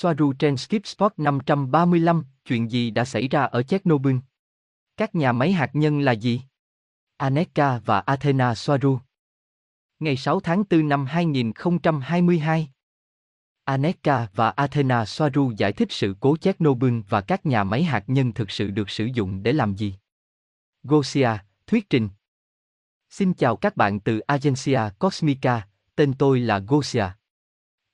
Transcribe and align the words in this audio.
Soaru 0.00 0.32
trên 0.32 0.56
Skip 0.56 0.86
Spot 0.86 1.12
535, 1.16 2.24
chuyện 2.44 2.70
gì 2.70 2.90
đã 2.90 3.04
xảy 3.04 3.28
ra 3.28 3.42
ở 3.42 3.62
Chernobyl? 3.62 4.16
Các 4.96 5.14
nhà 5.14 5.32
máy 5.32 5.52
hạt 5.52 5.70
nhân 5.72 6.00
là 6.00 6.12
gì? 6.12 6.40
Aneka 7.16 7.78
và 7.78 8.00
Athena 8.00 8.54
Soaru 8.54 8.98
Ngày 9.98 10.16
6 10.16 10.40
tháng 10.40 10.64
4 10.70 10.88
năm 10.88 11.06
2022 11.06 12.68
Aneka 13.64 14.28
và 14.34 14.50
Athena 14.50 15.04
Soaru 15.04 15.52
giải 15.56 15.72
thích 15.72 15.88
sự 15.90 16.16
cố 16.20 16.36
Chernobyl 16.36 17.00
và 17.08 17.20
các 17.20 17.46
nhà 17.46 17.64
máy 17.64 17.84
hạt 17.84 18.04
nhân 18.06 18.32
thực 18.32 18.50
sự 18.50 18.70
được 18.70 18.90
sử 18.90 19.04
dụng 19.04 19.42
để 19.42 19.52
làm 19.52 19.74
gì. 19.74 19.94
Gosia, 20.82 21.30
thuyết 21.66 21.90
trình. 21.90 22.08
Xin 23.10 23.34
chào 23.34 23.56
các 23.56 23.76
bạn 23.76 24.00
từ 24.00 24.18
Agencia 24.18 24.80
Cosmica, 24.98 25.68
tên 25.96 26.14
tôi 26.18 26.40
là 26.40 26.58
Gosia. 26.58 27.06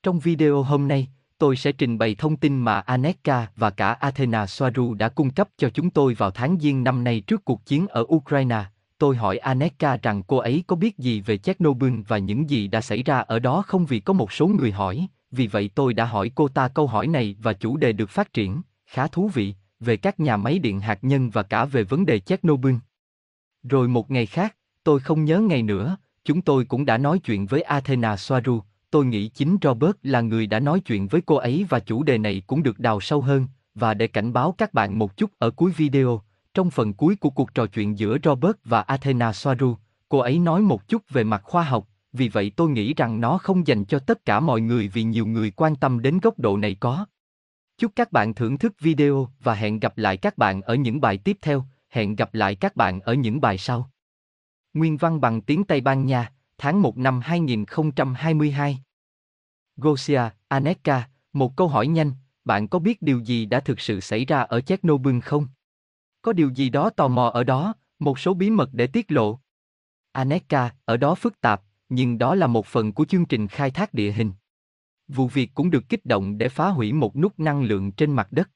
Trong 0.03 0.19
video 0.19 0.63
hôm 0.63 0.87
nay, 0.87 1.14
tôi 1.37 1.55
sẽ 1.55 1.71
trình 1.71 1.97
bày 1.97 2.15
thông 2.15 2.37
tin 2.37 2.57
mà 2.57 2.79
Aneka 2.79 3.47
và 3.55 3.69
cả 3.69 3.93
Athena 3.93 4.45
Soaru 4.45 4.93
đã 4.93 5.09
cung 5.09 5.29
cấp 5.29 5.49
cho 5.57 5.69
chúng 5.69 5.89
tôi 5.89 6.13
vào 6.13 6.31
tháng 6.31 6.57
Giêng 6.59 6.83
năm 6.83 7.03
nay 7.03 7.21
trước 7.21 7.45
cuộc 7.45 7.65
chiến 7.65 7.87
ở 7.87 8.05
Ukraine. 8.15 8.63
Tôi 8.97 9.15
hỏi 9.15 9.37
Aneka 9.37 9.97
rằng 9.97 10.23
cô 10.23 10.37
ấy 10.37 10.63
có 10.67 10.75
biết 10.75 10.97
gì 10.97 11.21
về 11.21 11.37
Chernobyl 11.37 11.93
và 12.07 12.17
những 12.17 12.49
gì 12.49 12.67
đã 12.67 12.81
xảy 12.81 13.03
ra 13.03 13.19
ở 13.19 13.39
đó 13.39 13.63
không 13.67 13.85
vì 13.85 13.99
có 13.99 14.13
một 14.13 14.31
số 14.31 14.47
người 14.47 14.71
hỏi, 14.71 15.07
vì 15.31 15.47
vậy 15.47 15.69
tôi 15.75 15.93
đã 15.93 16.05
hỏi 16.05 16.31
cô 16.35 16.47
ta 16.47 16.67
câu 16.67 16.87
hỏi 16.87 17.07
này 17.07 17.35
và 17.41 17.53
chủ 17.53 17.77
đề 17.77 17.91
được 17.91 18.09
phát 18.09 18.33
triển, 18.33 18.61
khá 18.85 19.07
thú 19.07 19.27
vị, 19.33 19.55
về 19.79 19.97
các 19.97 20.19
nhà 20.19 20.37
máy 20.37 20.59
điện 20.59 20.79
hạt 20.79 20.99
nhân 21.01 21.29
và 21.29 21.43
cả 21.43 21.65
về 21.65 21.83
vấn 21.83 22.05
đề 22.05 22.19
Chernobyl. 22.19 22.75
Rồi 23.63 23.87
một 23.87 24.11
ngày 24.11 24.25
khác, 24.25 24.55
tôi 24.83 24.99
không 24.99 25.25
nhớ 25.25 25.39
ngày 25.39 25.61
nữa, 25.63 25.97
chúng 26.23 26.41
tôi 26.41 26.65
cũng 26.65 26.85
đã 26.85 26.97
nói 26.97 27.19
chuyện 27.19 27.45
với 27.45 27.61
Athena 27.61 28.17
Soaru, 28.17 28.61
tôi 28.95 29.05
nghĩ 29.05 29.27
chính 29.27 29.57
Robert 29.61 29.95
là 30.03 30.21
người 30.21 30.47
đã 30.47 30.59
nói 30.59 30.79
chuyện 30.79 31.07
với 31.07 31.21
cô 31.21 31.35
ấy 31.35 31.65
và 31.69 31.79
chủ 31.79 32.03
đề 32.03 32.17
này 32.17 32.41
cũng 32.47 32.63
được 32.63 32.79
đào 32.79 33.01
sâu 33.01 33.21
hơn, 33.21 33.47
và 33.73 33.93
để 33.93 34.07
cảnh 34.07 34.33
báo 34.33 34.55
các 34.57 34.73
bạn 34.73 34.99
một 34.99 35.17
chút 35.17 35.31
ở 35.37 35.51
cuối 35.51 35.71
video, 35.71 36.21
trong 36.53 36.69
phần 36.71 36.93
cuối 36.93 37.15
của 37.15 37.29
cuộc 37.29 37.53
trò 37.53 37.65
chuyện 37.65 37.97
giữa 37.97 38.17
Robert 38.23 38.55
và 38.65 38.81
Athena 38.81 39.33
Soaru, 39.33 39.75
cô 40.09 40.19
ấy 40.19 40.39
nói 40.39 40.61
một 40.61 40.87
chút 40.87 41.01
về 41.09 41.23
mặt 41.23 41.41
khoa 41.43 41.63
học, 41.63 41.87
vì 42.13 42.29
vậy 42.29 42.51
tôi 42.55 42.69
nghĩ 42.69 42.93
rằng 42.93 43.21
nó 43.21 43.37
không 43.37 43.67
dành 43.67 43.85
cho 43.85 43.99
tất 43.99 44.25
cả 44.25 44.39
mọi 44.39 44.61
người 44.61 44.87
vì 44.87 45.03
nhiều 45.03 45.25
người 45.25 45.51
quan 45.51 45.75
tâm 45.75 46.01
đến 46.01 46.19
góc 46.19 46.39
độ 46.39 46.57
này 46.57 46.75
có. 46.79 47.05
Chúc 47.77 47.91
các 47.95 48.11
bạn 48.11 48.33
thưởng 48.33 48.57
thức 48.57 48.73
video 48.79 49.29
và 49.43 49.53
hẹn 49.53 49.79
gặp 49.79 49.97
lại 49.97 50.17
các 50.17 50.37
bạn 50.37 50.61
ở 50.61 50.75
những 50.75 51.01
bài 51.01 51.17
tiếp 51.17 51.37
theo, 51.41 51.63
hẹn 51.89 52.15
gặp 52.15 52.33
lại 52.33 52.55
các 52.55 52.75
bạn 52.75 52.99
ở 52.99 53.13
những 53.13 53.41
bài 53.41 53.57
sau. 53.57 53.91
Nguyên 54.73 54.97
văn 54.97 55.21
bằng 55.21 55.41
tiếng 55.41 55.63
Tây 55.63 55.81
Ban 55.81 56.05
Nha, 56.05 56.31
tháng 56.57 56.81
1 56.81 56.97
năm 56.97 57.19
2022. 57.23 58.84
Gosia, 59.77 60.21
Aneka, 60.47 61.09
một 61.33 61.55
câu 61.55 61.67
hỏi 61.67 61.87
nhanh, 61.87 62.11
bạn 62.45 62.67
có 62.67 62.79
biết 62.79 63.01
điều 63.01 63.19
gì 63.19 63.45
đã 63.45 63.59
thực 63.59 63.79
sự 63.79 63.99
xảy 63.99 64.25
ra 64.25 64.41
ở 64.41 64.61
Chernobyl 64.61 65.19
không? 65.19 65.47
Có 66.21 66.33
điều 66.33 66.49
gì 66.49 66.69
đó 66.69 66.89
tò 66.89 67.07
mò 67.07 67.27
ở 67.27 67.43
đó, 67.43 67.73
một 67.99 68.19
số 68.19 68.33
bí 68.33 68.49
mật 68.49 68.69
để 68.73 68.87
tiết 68.87 69.11
lộ. 69.11 69.39
Aneka, 70.11 70.75
ở 70.85 70.97
đó 70.97 71.15
phức 71.15 71.41
tạp, 71.41 71.61
nhưng 71.89 72.17
đó 72.17 72.35
là 72.35 72.47
một 72.47 72.65
phần 72.65 72.93
của 72.93 73.05
chương 73.05 73.25
trình 73.25 73.47
khai 73.47 73.71
thác 73.71 73.93
địa 73.93 74.11
hình. 74.11 74.31
Vụ 75.07 75.27
việc 75.27 75.51
cũng 75.53 75.71
được 75.71 75.89
kích 75.89 76.05
động 76.05 76.37
để 76.37 76.49
phá 76.49 76.69
hủy 76.69 76.93
một 76.93 77.15
nút 77.15 77.39
năng 77.39 77.63
lượng 77.63 77.91
trên 77.91 78.11
mặt 78.11 78.27
đất. 78.31 78.49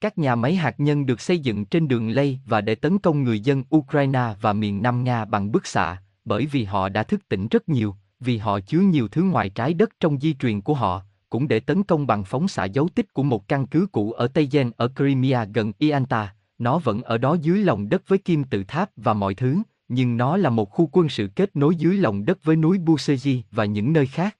Các 0.00 0.18
nhà 0.18 0.34
máy 0.34 0.54
hạt 0.54 0.80
nhân 0.80 1.06
được 1.06 1.20
xây 1.20 1.38
dựng 1.38 1.64
trên 1.64 1.88
đường 1.88 2.08
lây 2.08 2.40
và 2.46 2.60
để 2.60 2.74
tấn 2.74 2.98
công 2.98 3.22
người 3.22 3.40
dân 3.40 3.64
Ukraine 3.76 4.34
và 4.40 4.52
miền 4.52 4.82
Nam 4.82 5.04
Nga 5.04 5.24
bằng 5.24 5.52
bức 5.52 5.66
xạ, 5.66 6.02
bởi 6.24 6.46
vì 6.46 6.64
họ 6.64 6.88
đã 6.88 7.02
thức 7.02 7.28
tỉnh 7.28 7.48
rất 7.48 7.68
nhiều, 7.68 7.96
vì 8.20 8.38
họ 8.38 8.60
chứa 8.60 8.80
nhiều 8.80 9.08
thứ 9.08 9.22
ngoài 9.22 9.48
trái 9.48 9.74
đất 9.74 9.90
trong 10.00 10.20
di 10.20 10.34
truyền 10.34 10.60
của 10.60 10.74
họ, 10.74 11.02
cũng 11.30 11.48
để 11.48 11.60
tấn 11.60 11.82
công 11.82 12.06
bằng 12.06 12.24
phóng 12.24 12.48
xạ 12.48 12.64
dấu 12.64 12.88
tích 12.94 13.14
của 13.14 13.22
một 13.22 13.48
căn 13.48 13.66
cứ 13.66 13.86
cũ 13.92 14.12
ở 14.12 14.28
Tây 14.28 14.48
Gen 14.52 14.70
ở 14.76 14.88
Crimea 14.96 15.44
gần 15.44 15.72
Ianta, 15.78 16.34
nó 16.58 16.78
vẫn 16.78 17.02
ở 17.02 17.18
đó 17.18 17.36
dưới 17.42 17.64
lòng 17.64 17.88
đất 17.88 18.08
với 18.08 18.18
kim 18.18 18.44
tự 18.44 18.64
tháp 18.64 18.90
và 18.96 19.14
mọi 19.14 19.34
thứ, 19.34 19.58
nhưng 19.88 20.16
nó 20.16 20.36
là 20.36 20.50
một 20.50 20.70
khu 20.70 20.88
quân 20.92 21.08
sự 21.08 21.28
kết 21.36 21.56
nối 21.56 21.76
dưới 21.76 21.96
lòng 21.96 22.24
đất 22.24 22.44
với 22.44 22.56
núi 22.56 22.78
Buseji 22.78 23.40
và 23.50 23.64
những 23.64 23.92
nơi 23.92 24.06
khác. 24.06 24.36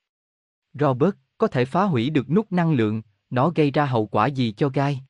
Robert, 0.74 1.14
có 1.38 1.46
thể 1.46 1.64
phá 1.64 1.82
hủy 1.82 2.10
được 2.10 2.30
nút 2.30 2.52
năng 2.52 2.72
lượng, 2.72 3.02
nó 3.30 3.50
gây 3.54 3.70
ra 3.70 3.86
hậu 3.86 4.06
quả 4.06 4.26
gì 4.26 4.54
cho 4.56 4.68
gai? 4.68 5.00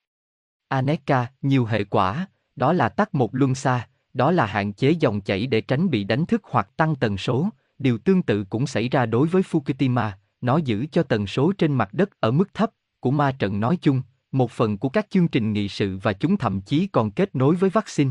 Aneka, 0.69 1.27
nhiều 1.43 1.65
hệ 1.65 1.85
quả, 1.85 2.27
đó 2.57 2.73
là 2.73 2.89
tắt 2.89 3.15
một 3.15 3.35
luân 3.35 3.55
xa, 3.55 3.89
đó 4.15 4.31
là 4.31 4.47
hạn 4.47 4.73
chế 4.73 4.91
dòng 4.91 5.21
chảy 5.21 5.47
để 5.47 5.61
tránh 5.61 5.91
bị 5.91 6.05
đánh 6.05 6.27
thức 6.27 6.43
hoặc 6.45 6.77
tăng 6.77 6.97
tần 6.97 7.19
số, 7.19 7.49
điều 7.79 7.99
tương 7.99 8.23
tự 8.23 8.45
cũng 8.45 8.67
xảy 8.67 8.89
ra 8.89 9.07
đối 9.07 9.29
với 9.29 9.43
Fukushima, 9.43 10.11
nó 10.41 10.57
giữ 10.57 10.87
cho 10.93 11.03
tần 11.03 11.27
số 11.27 11.53
trên 11.59 11.75
mặt 11.75 11.89
đất 11.93 12.11
ở 12.21 12.31
mức 12.31 12.55
thấp, 12.55 12.71
của 13.01 13.11
ma 13.11 13.33
trận 13.33 13.61
nói 13.61 13.79
chung, 13.83 14.03
một 14.33 14.51
phần 14.51 14.79
của 14.79 14.89
các 14.89 15.07
chương 15.11 15.29
trình 15.29 15.53
nghị 15.53 15.69
sự 15.69 15.99
và 16.03 16.13
chúng 16.13 16.37
thậm 16.37 16.61
chí 16.61 16.87
còn 16.87 17.11
kết 17.11 17.35
nối 17.35 17.55
với 17.57 17.71
vaccine. 17.71 18.11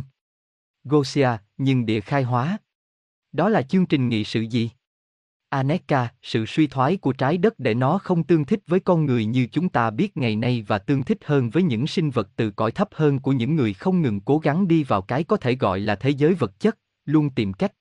Gosia, 0.84 1.30
nhưng 1.58 1.86
địa 1.86 2.02
khai 2.02 2.24
hóa. 2.24 2.58
Đó 3.32 3.50
là 3.50 3.62
chương 3.62 3.86
trình 3.86 4.10
nghị 4.10 4.24
sự 4.24 4.42
gì? 4.42 4.70
Aneka, 5.50 6.10
sự 6.22 6.46
suy 6.46 6.68
thoái 6.68 6.98
của 6.98 7.14
trái 7.14 7.38
đất 7.38 7.60
để 7.60 7.74
nó 7.74 7.98
không 7.98 8.24
tương 8.24 8.46
thích 8.46 8.60
với 8.68 8.80
con 8.80 9.06
người 9.06 9.26
như 9.26 9.48
chúng 9.52 9.70
ta 9.70 9.90
biết 9.90 10.18
ngày 10.18 10.36
nay 10.36 10.64
và 10.68 10.78
tương 10.78 11.04
thích 11.04 11.18
hơn 11.26 11.50
với 11.50 11.64
những 11.64 11.88
sinh 11.88 12.10
vật 12.10 12.30
từ 12.36 12.52
cõi 12.52 12.72
thấp 12.72 12.90
hơn 12.92 13.20
của 13.20 13.32
những 13.32 13.56
người 13.56 13.74
không 13.74 14.02
ngừng 14.02 14.22
cố 14.22 14.40
gắng 14.40 14.68
đi 14.68 14.84
vào 14.84 15.02
cái 15.02 15.24
có 15.24 15.38
thể 15.38 15.56
gọi 15.56 15.80
là 15.80 15.96
thế 15.96 16.10
giới 16.10 16.34
vật 16.34 16.60
chất, 16.60 16.78
luôn 17.06 17.30
tìm 17.30 17.54
cách. 17.54 17.72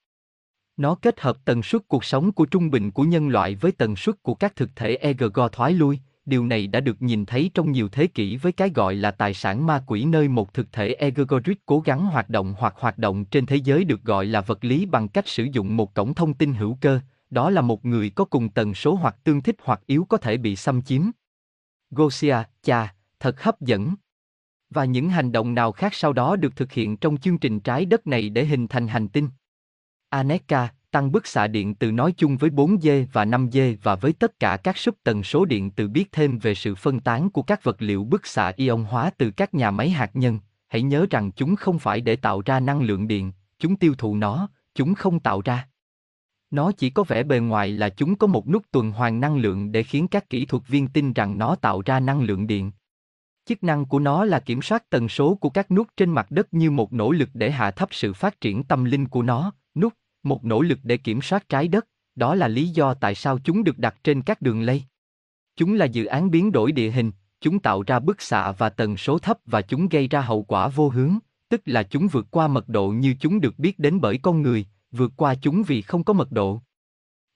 Nó 0.76 0.94
kết 0.94 1.20
hợp 1.20 1.36
tần 1.44 1.62
suất 1.62 1.82
cuộc 1.88 2.04
sống 2.04 2.32
của 2.32 2.46
trung 2.46 2.70
bình 2.70 2.90
của 2.90 3.02
nhân 3.02 3.28
loại 3.28 3.54
với 3.54 3.72
tần 3.72 3.96
suất 3.96 4.22
của 4.22 4.34
các 4.34 4.56
thực 4.56 4.76
thể 4.76 4.96
ego 4.96 5.48
thoái 5.48 5.72
lui, 5.72 5.98
điều 6.26 6.46
này 6.46 6.66
đã 6.66 6.80
được 6.80 7.02
nhìn 7.02 7.26
thấy 7.26 7.50
trong 7.54 7.72
nhiều 7.72 7.88
thế 7.88 8.06
kỷ 8.06 8.36
với 8.36 8.52
cái 8.52 8.70
gọi 8.74 8.94
là 8.94 9.10
tài 9.10 9.34
sản 9.34 9.66
ma 9.66 9.84
quỷ 9.86 10.04
nơi 10.04 10.28
một 10.28 10.54
thực 10.54 10.72
thể 10.72 10.94
egregoric 10.94 11.66
cố 11.66 11.80
gắng 11.80 12.06
hoạt 12.06 12.30
động 12.30 12.54
hoặc 12.58 12.74
hoạt 12.78 12.98
động 12.98 13.24
trên 13.24 13.46
thế 13.46 13.56
giới 13.56 13.84
được 13.84 14.02
gọi 14.02 14.26
là 14.26 14.40
vật 14.40 14.64
lý 14.64 14.86
bằng 14.86 15.08
cách 15.08 15.28
sử 15.28 15.44
dụng 15.44 15.76
một 15.76 15.94
cổng 15.94 16.14
thông 16.14 16.34
tin 16.34 16.54
hữu 16.54 16.78
cơ, 16.80 17.00
đó 17.30 17.50
là 17.50 17.60
một 17.60 17.84
người 17.84 18.10
có 18.10 18.24
cùng 18.24 18.48
tần 18.48 18.74
số 18.74 18.94
hoặc 18.94 19.16
tương 19.24 19.42
thích 19.42 19.56
hoặc 19.62 19.80
yếu 19.86 20.06
có 20.08 20.16
thể 20.16 20.36
bị 20.36 20.56
xâm 20.56 20.82
chiếm. 20.82 21.02
Gosia, 21.90 22.36
cha, 22.62 22.94
thật 23.20 23.42
hấp 23.42 23.60
dẫn. 23.60 23.94
Và 24.70 24.84
những 24.84 25.10
hành 25.10 25.32
động 25.32 25.54
nào 25.54 25.72
khác 25.72 25.94
sau 25.94 26.12
đó 26.12 26.36
được 26.36 26.56
thực 26.56 26.72
hiện 26.72 26.96
trong 26.96 27.16
chương 27.16 27.38
trình 27.38 27.60
trái 27.60 27.84
đất 27.84 28.06
này 28.06 28.28
để 28.28 28.44
hình 28.44 28.68
thành 28.68 28.88
hành 28.88 29.08
tinh? 29.08 29.28
Aneka, 30.14 30.68
tăng 30.90 31.12
bức 31.12 31.26
xạ 31.26 31.46
điện 31.46 31.74
từ 31.74 31.92
nói 31.92 32.14
chung 32.16 32.36
với 32.36 32.50
4G 32.50 33.06
và 33.12 33.24
5G 33.24 33.76
và 33.82 33.94
với 33.94 34.12
tất 34.12 34.40
cả 34.40 34.56
các 34.56 34.78
sub 34.78 34.94
tần 35.04 35.22
số 35.22 35.44
điện 35.44 35.70
từ 35.70 35.88
biết 35.88 36.12
thêm 36.12 36.38
về 36.38 36.54
sự 36.54 36.74
phân 36.74 37.00
tán 37.00 37.30
của 37.30 37.42
các 37.42 37.64
vật 37.64 37.76
liệu 37.78 38.04
bức 38.04 38.26
xạ 38.26 38.52
ion 38.56 38.84
hóa 38.84 39.10
từ 39.18 39.30
các 39.30 39.54
nhà 39.54 39.70
máy 39.70 39.90
hạt 39.90 40.10
nhân. 40.14 40.38
Hãy 40.68 40.82
nhớ 40.82 41.06
rằng 41.10 41.30
chúng 41.32 41.56
không 41.56 41.78
phải 41.78 42.00
để 42.00 42.16
tạo 42.16 42.42
ra 42.44 42.60
năng 42.60 42.82
lượng 42.82 43.08
điện, 43.08 43.32
chúng 43.58 43.76
tiêu 43.76 43.94
thụ 43.98 44.16
nó, 44.16 44.48
chúng 44.74 44.94
không 44.94 45.20
tạo 45.20 45.40
ra. 45.44 45.68
Nó 46.50 46.72
chỉ 46.72 46.90
có 46.90 47.02
vẻ 47.02 47.22
bề 47.22 47.38
ngoài 47.38 47.72
là 47.72 47.88
chúng 47.88 48.16
có 48.16 48.26
một 48.26 48.48
nút 48.48 48.62
tuần 48.70 48.90
hoàn 48.90 49.20
năng 49.20 49.36
lượng 49.36 49.72
để 49.72 49.82
khiến 49.82 50.08
các 50.08 50.30
kỹ 50.30 50.46
thuật 50.46 50.68
viên 50.68 50.88
tin 50.88 51.12
rằng 51.12 51.38
nó 51.38 51.54
tạo 51.54 51.82
ra 51.86 52.00
năng 52.00 52.22
lượng 52.22 52.46
điện. 52.46 52.72
Chức 53.46 53.62
năng 53.64 53.84
của 53.84 53.98
nó 53.98 54.24
là 54.24 54.40
kiểm 54.40 54.62
soát 54.62 54.90
tần 54.90 55.08
số 55.08 55.34
của 55.34 55.50
các 55.50 55.70
nút 55.70 55.88
trên 55.96 56.10
mặt 56.10 56.30
đất 56.30 56.54
như 56.54 56.70
một 56.70 56.92
nỗ 56.92 57.12
lực 57.12 57.28
để 57.34 57.50
hạ 57.50 57.70
thấp 57.70 57.88
sự 57.92 58.12
phát 58.12 58.40
triển 58.40 58.64
tâm 58.64 58.84
linh 58.84 59.08
của 59.08 59.22
nó, 59.22 59.52
một 60.26 60.44
nỗ 60.44 60.62
lực 60.62 60.78
để 60.82 60.96
kiểm 60.96 61.22
soát 61.22 61.48
trái 61.48 61.68
đất, 61.68 61.86
đó 62.14 62.34
là 62.34 62.48
lý 62.48 62.68
do 62.68 62.94
tại 62.94 63.14
sao 63.14 63.38
chúng 63.44 63.64
được 63.64 63.78
đặt 63.78 63.96
trên 64.04 64.22
các 64.22 64.42
đường 64.42 64.62
lây. 64.62 64.82
Chúng 65.56 65.74
là 65.74 65.84
dự 65.84 66.04
án 66.04 66.30
biến 66.30 66.52
đổi 66.52 66.72
địa 66.72 66.90
hình, 66.90 67.12
chúng 67.40 67.58
tạo 67.58 67.82
ra 67.82 67.98
bức 67.98 68.22
xạ 68.22 68.52
và 68.52 68.68
tần 68.68 68.96
số 68.96 69.18
thấp 69.18 69.38
và 69.46 69.62
chúng 69.62 69.88
gây 69.88 70.08
ra 70.08 70.20
hậu 70.20 70.42
quả 70.42 70.68
vô 70.68 70.88
hướng, 70.88 71.18
tức 71.48 71.62
là 71.64 71.82
chúng 71.82 72.08
vượt 72.08 72.26
qua 72.30 72.48
mật 72.48 72.68
độ 72.68 72.88
như 72.88 73.14
chúng 73.20 73.40
được 73.40 73.58
biết 73.58 73.78
đến 73.78 74.00
bởi 74.00 74.18
con 74.18 74.42
người, 74.42 74.66
vượt 74.90 75.12
qua 75.16 75.34
chúng 75.34 75.62
vì 75.62 75.82
không 75.82 76.04
có 76.04 76.12
mật 76.12 76.32
độ. 76.32 76.60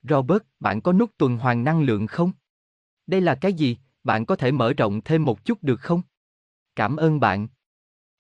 Robert, 0.03 0.43
bạn 0.61 0.81
có 0.81 0.93
nút 0.93 1.11
tuần 1.19 1.39
hoàn 1.39 1.65
năng 1.65 1.83
lượng 1.83 2.07
không? 2.07 2.33
Đây 3.07 3.21
là 3.21 3.35
cái 3.35 3.53
gì? 3.53 3.77
Bạn 4.05 4.27
có 4.27 4.37
thể 4.37 4.53
mở 4.53 4.73
rộng 4.73 5.01
thêm 5.01 5.25
một 5.25 5.45
chút 5.45 5.63
được 5.63 5.81
không? 5.81 6.03
Cảm 6.77 6.97
ơn 6.97 7.21
bạn. 7.21 7.49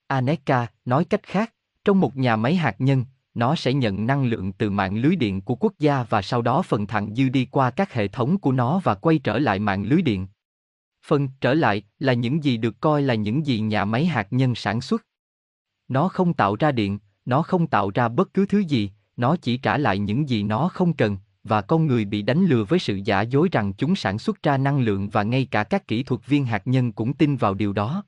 Aneka, 0.07 0.67
nói 0.85 1.05
cách 1.05 1.23
khác, 1.23 1.55
trong 1.85 2.01
một 2.01 2.17
nhà 2.17 2.37
máy 2.37 2.57
hạt 2.57 2.77
nhân, 2.79 3.05
nó 3.39 3.55
sẽ 3.55 3.73
nhận 3.73 4.07
năng 4.07 4.25
lượng 4.25 4.53
từ 4.53 4.71
mạng 4.71 4.97
lưới 4.97 5.17
điện 5.17 5.41
của 5.41 5.55
quốc 5.55 5.73
gia 5.79 6.03
và 6.03 6.23
sau 6.23 6.43
đó 6.43 6.63
phần 6.63 6.87
thặng 6.87 7.15
dư 7.15 7.29
đi 7.29 7.45
qua 7.45 7.71
các 7.71 7.93
hệ 7.93 8.09
thống 8.09 8.39
của 8.39 8.53
nó 8.53 8.81
và 8.85 8.95
quay 8.95 9.19
trở 9.19 9.39
lại 9.39 9.59
mạng 9.59 9.85
lưới 9.85 10.03
điện. 10.03 10.27
Phần 11.07 11.29
trở 11.41 11.55
lại 11.55 11.83
là 11.99 12.13
những 12.13 12.45
gì 12.45 12.57
được 12.57 12.81
coi 12.81 13.03
là 13.03 13.15
những 13.15 13.47
gì 13.47 13.61
nhà 13.61 13.85
máy 13.85 14.07
hạt 14.07 14.27
nhân 14.31 14.55
sản 14.55 14.81
xuất. 14.81 15.07
Nó 15.89 16.09
không 16.09 16.35
tạo 16.35 16.57
ra 16.57 16.73
điện, 16.73 16.99
nó 17.25 17.43
không 17.43 17.67
tạo 17.67 17.91
ra 17.95 18.09
bất 18.09 18.35
cứ 18.35 18.47
thứ 18.47 18.59
gì, 18.59 18.91
nó 19.17 19.37
chỉ 19.37 19.57
trả 19.57 19.79
lại 19.79 19.99
những 19.99 20.29
gì 20.29 20.43
nó 20.43 20.69
không 20.69 20.93
cần, 20.93 21.17
và 21.45 21.61
con 21.61 21.87
người 21.87 22.05
bị 22.05 22.23
đánh 22.23 22.45
lừa 22.45 22.65
với 22.65 22.79
sự 22.79 23.01
giả 23.05 23.21
dối 23.21 23.49
rằng 23.53 23.73
chúng 23.73 23.97
sản 23.97 24.19
xuất 24.19 24.43
ra 24.43 24.57
năng 24.57 24.81
lượng 24.81 25.09
và 25.09 25.23
ngay 25.23 25.45
cả 25.51 25.65
các 25.65 25.87
kỹ 25.87 26.03
thuật 26.03 26.27
viên 26.27 26.47
hạt 26.47 26.67
nhân 26.67 26.93
cũng 26.93 27.15
tin 27.15 27.37
vào 27.37 27.55
điều 27.55 27.73
đó. 27.73 28.05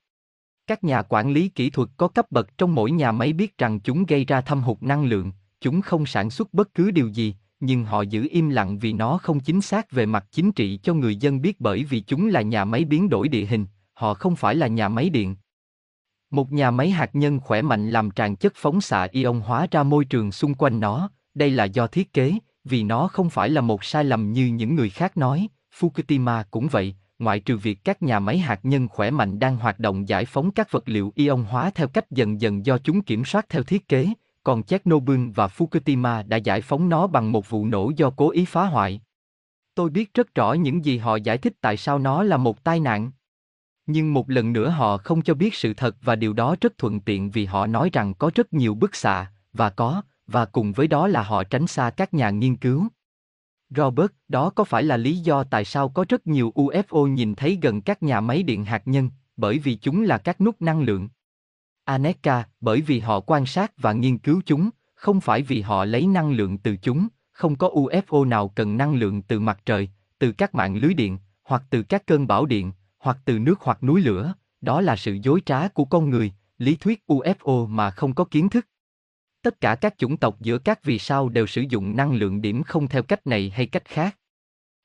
Các 0.71 0.85
nhà 0.85 1.03
quản 1.03 1.33
lý 1.33 1.49
kỹ 1.49 1.71
thuật 1.71 1.89
có 1.97 2.09
cấp 2.09 2.27
bậc 2.31 2.59
trong 2.59 2.75
mỗi 2.75 2.91
nhà 2.91 3.13
máy 3.13 3.33
biết 3.33 3.59
rằng 3.59 3.81
chúng 3.81 4.05
gây 4.07 4.25
ra 4.25 4.41
thâm 4.41 4.63
hụt 4.63 4.83
năng 4.83 5.05
lượng, 5.05 5.33
chúng 5.61 5.81
không 5.81 6.07
sản 6.07 6.31
xuất 6.31 6.55
bất 6.55 6.75
cứ 6.75 6.91
điều 6.91 7.09
gì, 7.09 7.35
nhưng 7.61 7.85
họ 7.85 8.03
giữ 8.03 8.29
im 8.31 8.51
lặng 8.51 8.79
vì 8.79 8.93
nó 8.93 9.19
không 9.19 9.41
chính 9.41 9.61
xác 9.61 9.93
về 9.93 10.07
mặt 10.07 10.27
chính 10.31 10.53
trị 10.53 10.79
cho 10.83 10.95
người 10.95 11.17
dân 11.17 11.43
biết 11.43 11.61
bởi 11.61 11.85
vì 11.85 12.01
chúng 12.01 12.29
là 12.29 12.43
nhà 12.43 12.65
máy 12.65 12.85
biến 12.85 13.09
đổi 13.09 13.29
địa 13.29 13.45
hình, 13.45 13.67
họ 13.95 14.15
không 14.15 14.37
phải 14.37 14.55
là 14.55 14.67
nhà 14.67 14.89
máy 14.89 15.11
điện. 15.11 15.37
Một 16.31 16.53
nhà 16.53 16.71
máy 16.71 16.91
hạt 16.91 17.11
nhân 17.13 17.41
khỏe 17.41 17.63
mạnh 17.63 17.91
làm 17.91 18.11
tràn 18.11 18.37
chất 18.37 18.53
phóng 18.57 18.81
xạ 18.81 19.09
ion 19.13 19.41
hóa 19.41 19.67
ra 19.71 19.83
môi 19.83 20.05
trường 20.05 20.33
xung 20.33 20.55
quanh 20.55 20.81
nó, 20.81 21.11
đây 21.35 21.51
là 21.51 21.65
do 21.65 21.87
thiết 21.87 22.13
kế, 22.13 22.35
vì 22.65 22.83
nó 22.83 23.09
không 23.09 23.31
phải 23.31 23.51
là 23.51 23.61
một 23.61 23.85
sai 23.85 24.05
lầm 24.05 24.33
như 24.33 24.47
những 24.47 24.75
người 24.75 24.91
khác 24.91 25.17
nói, 25.17 25.49
Fukushima 25.79 26.45
cũng 26.51 26.69
vậy, 26.69 26.95
ngoại 27.21 27.41
trừ 27.41 27.57
việc 27.57 27.85
các 27.85 28.03
nhà 28.03 28.19
máy 28.19 28.39
hạt 28.39 28.61
nhân 28.63 28.89
khỏe 28.89 29.11
mạnh 29.11 29.39
đang 29.39 29.57
hoạt 29.57 29.79
động 29.79 30.09
giải 30.09 30.25
phóng 30.25 30.51
các 30.51 30.73
vật 30.73 30.89
liệu 30.89 31.13
ion 31.15 31.45
hóa 31.45 31.71
theo 31.75 31.89
cách 31.89 32.11
dần 32.11 32.41
dần 32.41 32.67
do 32.67 32.79
chúng 32.79 33.03
kiểm 33.03 33.25
soát 33.25 33.47
theo 33.49 33.63
thiết 33.63 33.89
kế, 33.89 34.09
còn 34.45 34.63
Chernobyl 34.63 35.31
và 35.35 35.47
Fukushima 35.47 36.29
đã 36.29 36.37
giải 36.37 36.61
phóng 36.61 36.89
nó 36.89 37.07
bằng 37.07 37.33
một 37.33 37.51
vụ 37.51 37.67
nổ 37.67 37.93
do 37.97 38.11
cố 38.11 38.31
ý 38.31 38.45
phá 38.45 38.65
hoại. 38.65 39.01
Tôi 39.75 39.91
biết 39.91 40.15
rất 40.15 40.35
rõ 40.35 40.53
những 40.53 40.85
gì 40.85 40.99
họ 40.99 41.17
giải 41.17 41.39
thích 41.39 41.53
tại 41.61 41.77
sao 41.77 41.99
nó 41.99 42.23
là 42.23 42.37
một 42.37 42.65
tai 42.65 42.81
nạn. 42.81 43.11
Nhưng 43.87 44.15
một 44.15 44.31
lần 44.31 44.53
nữa 44.53 44.69
họ 44.69 44.97
không 44.97 45.23
cho 45.23 45.35
biết 45.35 45.55
sự 45.55 45.75
thật 45.75 45.97
và 46.03 46.17
điều 46.17 46.33
đó 46.33 46.57
rất 46.61 46.79
thuận 46.79 47.01
tiện 47.01 47.31
vì 47.31 47.45
họ 47.45 47.67
nói 47.67 47.91
rằng 47.93 48.15
có 48.15 48.31
rất 48.35 48.53
nhiều 48.53 48.75
bức 48.75 48.95
xạ, 48.95 49.33
và 49.53 49.71
có, 49.71 50.03
và 50.27 50.45
cùng 50.45 50.73
với 50.73 50.89
đó 50.89 51.09
là 51.09 51.23
họ 51.23 51.45
tránh 51.45 51.67
xa 51.67 51.91
các 51.91 52.15
nhà 52.15 52.31
nghiên 52.31 52.57
cứu. 52.57 52.89
Robert, 53.77 54.11
đó 54.29 54.51
có 54.51 54.65
phải 54.65 54.83
là 54.83 54.97
lý 54.97 55.17
do 55.17 55.45
tại 55.45 55.65
sao 55.65 55.89
có 55.89 56.05
rất 56.09 56.27
nhiều 56.27 56.53
UFO 56.55 57.07
nhìn 57.07 57.35
thấy 57.35 57.59
gần 57.63 57.81
các 57.81 58.03
nhà 58.03 58.21
máy 58.21 58.43
điện 58.43 58.65
hạt 58.65 58.83
nhân, 58.85 59.11
bởi 59.37 59.59
vì 59.59 59.75
chúng 59.75 60.03
là 60.03 60.19
các 60.19 60.41
nút 60.41 60.63
năng 60.63 60.83
lượng. 60.83 61.09
Aneka, 61.85 62.45
bởi 62.61 62.81
vì 62.81 62.99
họ 62.99 63.21
quan 63.21 63.47
sát 63.47 63.73
và 63.79 63.93
nghiên 63.93 64.19
cứu 64.19 64.41
chúng, 64.47 64.71
không 64.95 65.21
phải 65.21 65.43
vì 65.43 65.61
họ 65.61 65.85
lấy 65.85 66.07
năng 66.07 66.33
lượng 66.33 66.59
từ 66.59 66.77
chúng, 66.77 67.09
không 67.33 67.57
có 67.57 67.69
UFO 67.69 68.29
nào 68.29 68.49
cần 68.49 68.77
năng 68.77 68.95
lượng 68.95 69.23
từ 69.23 69.41
mặt 69.41 69.61
trời, 69.67 69.91
từ 70.19 70.33
các 70.33 70.55
mạng 70.55 70.77
lưới 70.77 70.95
điện, 70.95 71.19
hoặc 71.45 71.63
từ 71.71 71.83
các 71.83 72.07
cơn 72.07 72.27
bão 72.27 72.47
điện, 72.47 72.73
hoặc 72.99 73.19
từ 73.25 73.39
nước 73.39 73.61
hoặc 73.61 73.83
núi 73.83 74.01
lửa, 74.01 74.35
đó 74.61 74.81
là 74.81 74.97
sự 74.97 75.19
dối 75.23 75.41
trá 75.47 75.69
của 75.69 75.85
con 75.85 76.11
người, 76.11 76.33
lý 76.59 76.77
thuyết 76.77 77.03
UFO 77.07 77.67
mà 77.67 77.91
không 77.91 78.15
có 78.15 78.25
kiến 78.25 78.49
thức. 78.49 78.67
Tất 79.43 79.61
cả 79.61 79.75
các 79.75 79.99
chủng 79.99 80.17
tộc 80.17 80.41
giữa 80.41 80.59
các 80.59 80.85
vì 80.85 80.99
sao 80.99 81.29
đều 81.29 81.47
sử 81.47 81.65
dụng 81.69 81.97
năng 81.97 82.13
lượng 82.13 82.43
điểm 82.43 82.63
không 82.63 82.89
theo 82.89 83.03
cách 83.03 83.27
này 83.27 83.53
hay 83.55 83.67
cách 83.67 83.85
khác. 83.85 84.17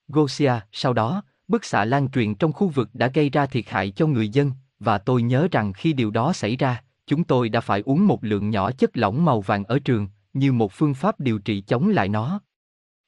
Gosia, 0.07 0.53
sau 0.71 0.93
đó, 0.93 1.23
bức 1.47 1.65
xạ 1.65 1.85
lan 1.85 2.09
truyền 2.09 2.35
trong 2.35 2.53
khu 2.53 2.67
vực 2.67 2.89
đã 2.93 3.07
gây 3.07 3.29
ra 3.29 3.45
thiệt 3.45 3.69
hại 3.69 3.91
cho 3.91 4.07
người 4.07 4.29
dân, 4.29 4.51
và 4.79 4.97
tôi 4.97 5.21
nhớ 5.21 5.47
rằng 5.51 5.73
khi 5.73 5.93
điều 5.93 6.11
đó 6.11 6.33
xảy 6.33 6.55
ra, 6.55 6.83
chúng 7.07 7.23
tôi 7.23 7.49
đã 7.49 7.61
phải 7.61 7.81
uống 7.85 8.07
một 8.07 8.23
lượng 8.23 8.49
nhỏ 8.49 8.71
chất 8.71 8.97
lỏng 8.97 9.25
màu 9.25 9.41
vàng 9.41 9.63
ở 9.63 9.79
trường, 9.79 10.07
như 10.33 10.51
một 10.51 10.73
phương 10.73 10.93
pháp 10.93 11.19
điều 11.19 11.39
trị 11.39 11.61
chống 11.61 11.89
lại 11.89 12.09
nó. 12.09 12.39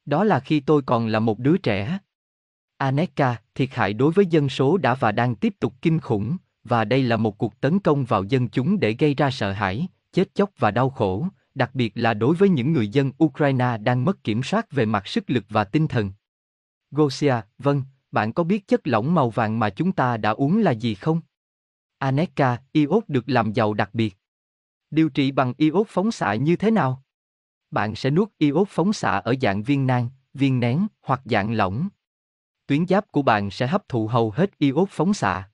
Đó 0.05 0.23
là 0.23 0.39
khi 0.39 0.59
tôi 0.59 0.81
còn 0.81 1.07
là 1.07 1.19
một 1.19 1.39
đứa 1.39 1.57
trẻ. 1.57 1.99
Aneka, 2.77 3.35
thiệt 3.55 3.69
hại 3.71 3.93
đối 3.93 4.11
với 4.11 4.25
dân 4.25 4.49
số 4.49 4.77
đã 4.77 4.95
và 4.95 5.11
đang 5.11 5.35
tiếp 5.35 5.53
tục 5.59 5.73
kinh 5.81 5.99
khủng, 5.99 6.37
và 6.63 6.85
đây 6.85 7.03
là 7.03 7.17
một 7.17 7.37
cuộc 7.37 7.61
tấn 7.61 7.79
công 7.79 8.05
vào 8.05 8.23
dân 8.23 8.49
chúng 8.49 8.79
để 8.79 8.95
gây 8.99 9.13
ra 9.13 9.31
sợ 9.31 9.51
hãi, 9.51 9.87
chết 10.13 10.35
chóc 10.35 10.49
và 10.57 10.71
đau 10.71 10.89
khổ, 10.89 11.27
đặc 11.57 11.69
biệt 11.73 11.91
là 11.95 12.13
đối 12.13 12.35
với 12.35 12.49
những 12.49 12.73
người 12.73 12.87
dân 12.87 13.11
Ukraine 13.23 13.77
đang 13.77 14.05
mất 14.05 14.23
kiểm 14.23 14.43
soát 14.43 14.71
về 14.71 14.85
mặt 14.85 15.07
sức 15.07 15.29
lực 15.29 15.45
và 15.49 15.63
tinh 15.63 15.87
thần. 15.87 16.11
Gosia, 16.91 17.35
vâng, 17.57 17.83
bạn 18.11 18.33
có 18.33 18.43
biết 18.43 18.67
chất 18.67 18.87
lỏng 18.87 19.13
màu 19.13 19.29
vàng 19.29 19.59
mà 19.59 19.69
chúng 19.69 19.91
ta 19.91 20.17
đã 20.17 20.29
uống 20.29 20.57
là 20.57 20.71
gì 20.71 20.95
không? 20.95 21.21
Aneka, 21.97 22.61
iốt 22.71 23.03
được 23.07 23.23
làm 23.29 23.53
giàu 23.53 23.73
đặc 23.73 23.89
biệt. 23.93 24.17
Điều 24.91 25.09
trị 25.09 25.31
bằng 25.31 25.53
iốt 25.57 25.87
phóng 25.89 26.11
xạ 26.11 26.35
như 26.35 26.55
thế 26.55 26.71
nào? 26.71 27.03
Bạn 27.71 27.95
sẽ 27.95 28.09
nuốt 28.09 28.31
iốt 28.37 28.67
phóng 28.69 28.93
xạ 28.93 29.11
ở 29.11 29.35
dạng 29.41 29.63
viên 29.63 29.87
nang, 29.87 30.09
viên 30.33 30.59
nén 30.59 30.87
hoặc 31.01 31.21
dạng 31.25 31.53
lỏng. 31.53 31.87
Tuyến 32.67 32.87
giáp 32.87 33.11
của 33.11 33.21
bạn 33.21 33.51
sẽ 33.51 33.67
hấp 33.67 33.89
thụ 33.89 34.07
hầu 34.07 34.31
hết 34.31 34.57
iốt 34.57 34.89
phóng 34.89 35.13
xạ. 35.13 35.49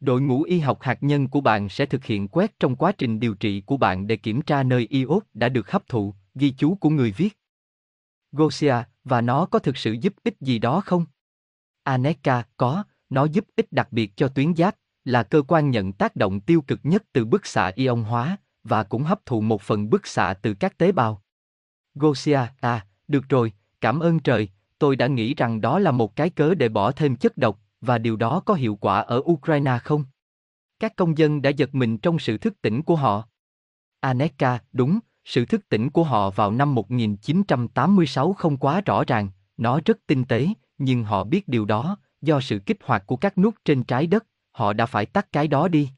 Đội 0.00 0.20
ngũ 0.20 0.42
y 0.42 0.58
học 0.58 0.82
hạt 0.82 0.98
nhân 1.00 1.28
của 1.28 1.40
bạn 1.40 1.68
sẽ 1.68 1.86
thực 1.86 2.04
hiện 2.04 2.28
quét 2.28 2.60
trong 2.60 2.76
quá 2.76 2.92
trình 2.92 3.20
điều 3.20 3.34
trị 3.34 3.60
của 3.60 3.76
bạn 3.76 4.06
để 4.06 4.16
kiểm 4.16 4.42
tra 4.42 4.62
nơi 4.62 4.86
iốt 4.90 5.22
đã 5.34 5.48
được 5.48 5.70
hấp 5.70 5.88
thụ, 5.88 6.14
ghi 6.34 6.50
chú 6.58 6.74
của 6.74 6.90
người 6.90 7.12
viết. 7.12 7.38
Gosia, 8.32 8.74
và 9.04 9.20
nó 9.20 9.46
có 9.46 9.58
thực 9.58 9.76
sự 9.76 9.92
giúp 9.92 10.14
ích 10.24 10.34
gì 10.40 10.58
đó 10.58 10.80
không? 10.80 11.06
Aneka, 11.82 12.42
có, 12.56 12.84
nó 13.10 13.24
giúp 13.24 13.44
ích 13.56 13.72
đặc 13.72 13.88
biệt 13.90 14.16
cho 14.16 14.28
tuyến 14.28 14.54
giáp, 14.54 14.76
là 15.04 15.22
cơ 15.22 15.42
quan 15.48 15.70
nhận 15.70 15.92
tác 15.92 16.16
động 16.16 16.40
tiêu 16.40 16.62
cực 16.62 16.80
nhất 16.82 17.02
từ 17.12 17.24
bức 17.24 17.46
xạ 17.46 17.72
ion 17.74 18.02
hóa, 18.02 18.36
và 18.64 18.82
cũng 18.82 19.02
hấp 19.02 19.26
thụ 19.26 19.40
một 19.40 19.62
phần 19.62 19.90
bức 19.90 20.06
xạ 20.06 20.34
từ 20.42 20.54
các 20.54 20.78
tế 20.78 20.92
bào. 20.92 21.22
Gosia, 21.94 22.40
à, 22.60 22.86
được 23.08 23.28
rồi, 23.28 23.52
cảm 23.80 24.00
ơn 24.00 24.20
trời, 24.20 24.48
tôi 24.78 24.96
đã 24.96 25.06
nghĩ 25.06 25.34
rằng 25.34 25.60
đó 25.60 25.78
là 25.78 25.90
một 25.90 26.16
cái 26.16 26.30
cớ 26.30 26.54
để 26.54 26.68
bỏ 26.68 26.92
thêm 26.92 27.16
chất 27.16 27.36
độc, 27.36 27.60
và 27.80 27.98
điều 27.98 28.16
đó 28.16 28.40
có 28.40 28.54
hiệu 28.54 28.76
quả 28.76 29.00
ở 29.00 29.22
Ukraine 29.24 29.78
không? 29.84 30.04
Các 30.80 30.96
công 30.96 31.18
dân 31.18 31.42
đã 31.42 31.50
giật 31.50 31.74
mình 31.74 31.98
trong 31.98 32.18
sự 32.18 32.38
thức 32.38 32.62
tỉnh 32.62 32.82
của 32.82 32.96
họ. 32.96 33.28
Aneka, 34.00 34.58
đúng, 34.72 34.98
sự 35.24 35.44
thức 35.44 35.68
tỉnh 35.68 35.90
của 35.90 36.04
họ 36.04 36.30
vào 36.30 36.50
năm 36.50 36.74
1986 36.74 38.32
không 38.32 38.56
quá 38.56 38.80
rõ 38.80 39.04
ràng, 39.04 39.28
nó 39.56 39.80
rất 39.84 39.98
tinh 40.06 40.24
tế, 40.24 40.48
nhưng 40.78 41.04
họ 41.04 41.24
biết 41.24 41.48
điều 41.48 41.64
đó, 41.64 41.96
do 42.22 42.40
sự 42.40 42.58
kích 42.66 42.78
hoạt 42.84 43.06
của 43.06 43.16
các 43.16 43.38
nút 43.38 43.54
trên 43.64 43.84
trái 43.84 44.06
đất, 44.06 44.26
họ 44.50 44.72
đã 44.72 44.86
phải 44.86 45.06
tắt 45.06 45.32
cái 45.32 45.48
đó 45.48 45.68
đi. 45.68 45.90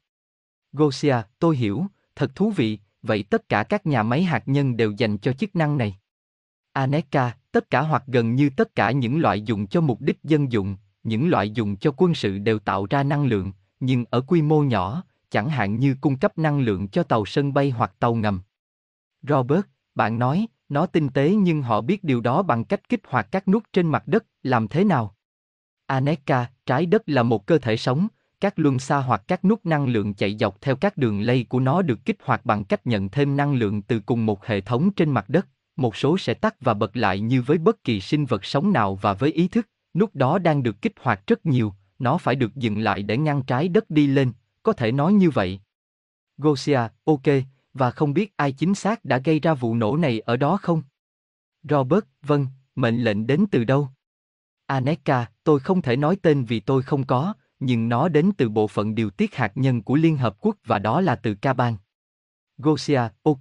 Gosia, 0.73 1.15
tôi 1.39 1.57
hiểu, 1.57 1.85
thật 2.15 2.35
thú 2.35 2.51
vị, 2.51 2.79
vậy 3.01 3.23
tất 3.23 3.49
cả 3.49 3.63
các 3.63 3.85
nhà 3.85 4.03
máy 4.03 4.23
hạt 4.23 4.43
nhân 4.45 4.77
đều 4.77 4.91
dành 4.91 5.17
cho 5.17 5.33
chức 5.33 5.55
năng 5.55 5.77
này. 5.77 5.97
Aneka, 6.73 7.35
tất 7.51 7.69
cả 7.69 7.81
hoặc 7.81 8.03
gần 8.07 8.35
như 8.35 8.49
tất 8.49 8.75
cả 8.75 8.91
những 8.91 9.19
loại 9.19 9.41
dùng 9.41 9.67
cho 9.67 9.81
mục 9.81 10.01
đích 10.01 10.23
dân 10.23 10.51
dụng, 10.51 10.77
những 11.03 11.29
loại 11.29 11.49
dùng 11.49 11.75
cho 11.75 11.91
quân 11.97 12.13
sự 12.13 12.37
đều 12.37 12.59
tạo 12.59 12.87
ra 12.89 13.03
năng 13.03 13.25
lượng, 13.25 13.51
nhưng 13.79 14.05
ở 14.09 14.21
quy 14.21 14.41
mô 14.41 14.63
nhỏ, 14.63 15.03
chẳng 15.29 15.49
hạn 15.49 15.79
như 15.79 15.95
cung 16.01 16.17
cấp 16.17 16.37
năng 16.37 16.59
lượng 16.59 16.87
cho 16.87 17.03
tàu 17.03 17.25
sân 17.25 17.53
bay 17.53 17.69
hoặc 17.69 17.93
tàu 17.99 18.15
ngầm. 18.15 18.41
Robert, 19.21 19.61
bạn 19.95 20.19
nói, 20.19 20.47
nó 20.69 20.85
tinh 20.85 21.09
tế 21.09 21.33
nhưng 21.33 21.61
họ 21.61 21.81
biết 21.81 22.03
điều 22.03 22.21
đó 22.21 22.43
bằng 22.43 22.65
cách 22.65 22.89
kích 22.89 23.01
hoạt 23.07 23.27
các 23.31 23.47
nút 23.47 23.63
trên 23.73 23.87
mặt 23.87 24.03
đất, 24.07 24.25
làm 24.43 24.67
thế 24.67 24.83
nào? 24.83 25.15
Aneka, 25.85 26.45
trái 26.65 26.85
đất 26.85 27.01
là 27.05 27.23
một 27.23 27.45
cơ 27.45 27.57
thể 27.57 27.77
sống, 27.77 28.07
các 28.39 28.59
luân 28.59 28.79
xa 28.79 28.97
hoặc 28.97 29.23
các 29.27 29.45
nút 29.45 29.65
năng 29.65 29.87
lượng 29.87 30.13
chạy 30.13 30.37
dọc 30.39 30.61
theo 30.61 30.75
các 30.75 30.97
đường 30.97 31.21
lây 31.21 31.45
của 31.49 31.59
nó 31.59 31.81
được 31.81 32.05
kích 32.05 32.17
hoạt 32.23 32.45
bằng 32.45 32.63
cách 32.63 32.87
nhận 32.87 33.09
thêm 33.09 33.37
năng 33.37 33.53
lượng 33.53 33.81
từ 33.81 33.99
cùng 33.99 34.25
một 34.25 34.45
hệ 34.45 34.61
thống 34.61 34.91
trên 34.91 35.11
mặt 35.11 35.29
đất, 35.29 35.47
một 35.75 35.95
số 35.95 36.17
sẽ 36.17 36.33
tắt 36.33 36.55
và 36.61 36.73
bật 36.73 36.97
lại 36.97 37.19
như 37.19 37.41
với 37.41 37.57
bất 37.57 37.83
kỳ 37.83 38.01
sinh 38.01 38.25
vật 38.25 38.45
sống 38.45 38.73
nào 38.73 38.95
và 38.95 39.13
với 39.13 39.31
ý 39.31 39.47
thức, 39.47 39.67
nút 39.93 40.15
đó 40.15 40.39
đang 40.39 40.63
được 40.63 40.81
kích 40.81 40.93
hoạt 41.01 41.27
rất 41.27 41.45
nhiều, 41.45 41.73
nó 41.99 42.17
phải 42.17 42.35
được 42.35 42.55
dừng 42.55 42.79
lại 42.79 43.03
để 43.03 43.17
ngăn 43.17 43.43
trái 43.43 43.67
đất 43.67 43.89
đi 43.89 44.07
lên, 44.07 44.31
có 44.63 44.73
thể 44.73 44.91
nói 44.91 45.13
như 45.13 45.29
vậy. 45.29 45.59
Gosia, 46.37 46.79
ok, 47.03 47.21
và 47.73 47.91
không 47.91 48.13
biết 48.13 48.37
ai 48.37 48.51
chính 48.51 48.75
xác 48.75 49.05
đã 49.05 49.17
gây 49.17 49.39
ra 49.39 49.53
vụ 49.53 49.75
nổ 49.75 49.97
này 49.97 50.19
ở 50.19 50.37
đó 50.37 50.57
không? 50.57 50.81
Robert, 51.63 52.05
vâng, 52.21 52.47
mệnh 52.75 53.03
lệnh 53.03 53.27
đến 53.27 53.45
từ 53.51 53.63
đâu? 53.63 53.89
Aneka, 54.65 55.25
tôi 55.43 55.59
không 55.59 55.81
thể 55.81 55.95
nói 55.95 56.17
tên 56.21 56.45
vì 56.45 56.59
tôi 56.59 56.83
không 56.83 57.05
có, 57.05 57.33
nhưng 57.59 57.89
nó 57.89 58.07
đến 58.07 58.31
từ 58.37 58.49
bộ 58.49 58.67
phận 58.67 58.95
điều 58.95 59.09
tiết 59.09 59.35
hạt 59.35 59.51
nhân 59.55 59.81
của 59.81 59.95
Liên 59.95 60.17
Hợp 60.17 60.35
Quốc 60.39 60.57
và 60.65 60.79
đó 60.79 61.01
là 61.01 61.15
từ 61.15 61.35
Kaban. 61.35 61.75
Gosia, 62.57 63.01
ok, 63.23 63.39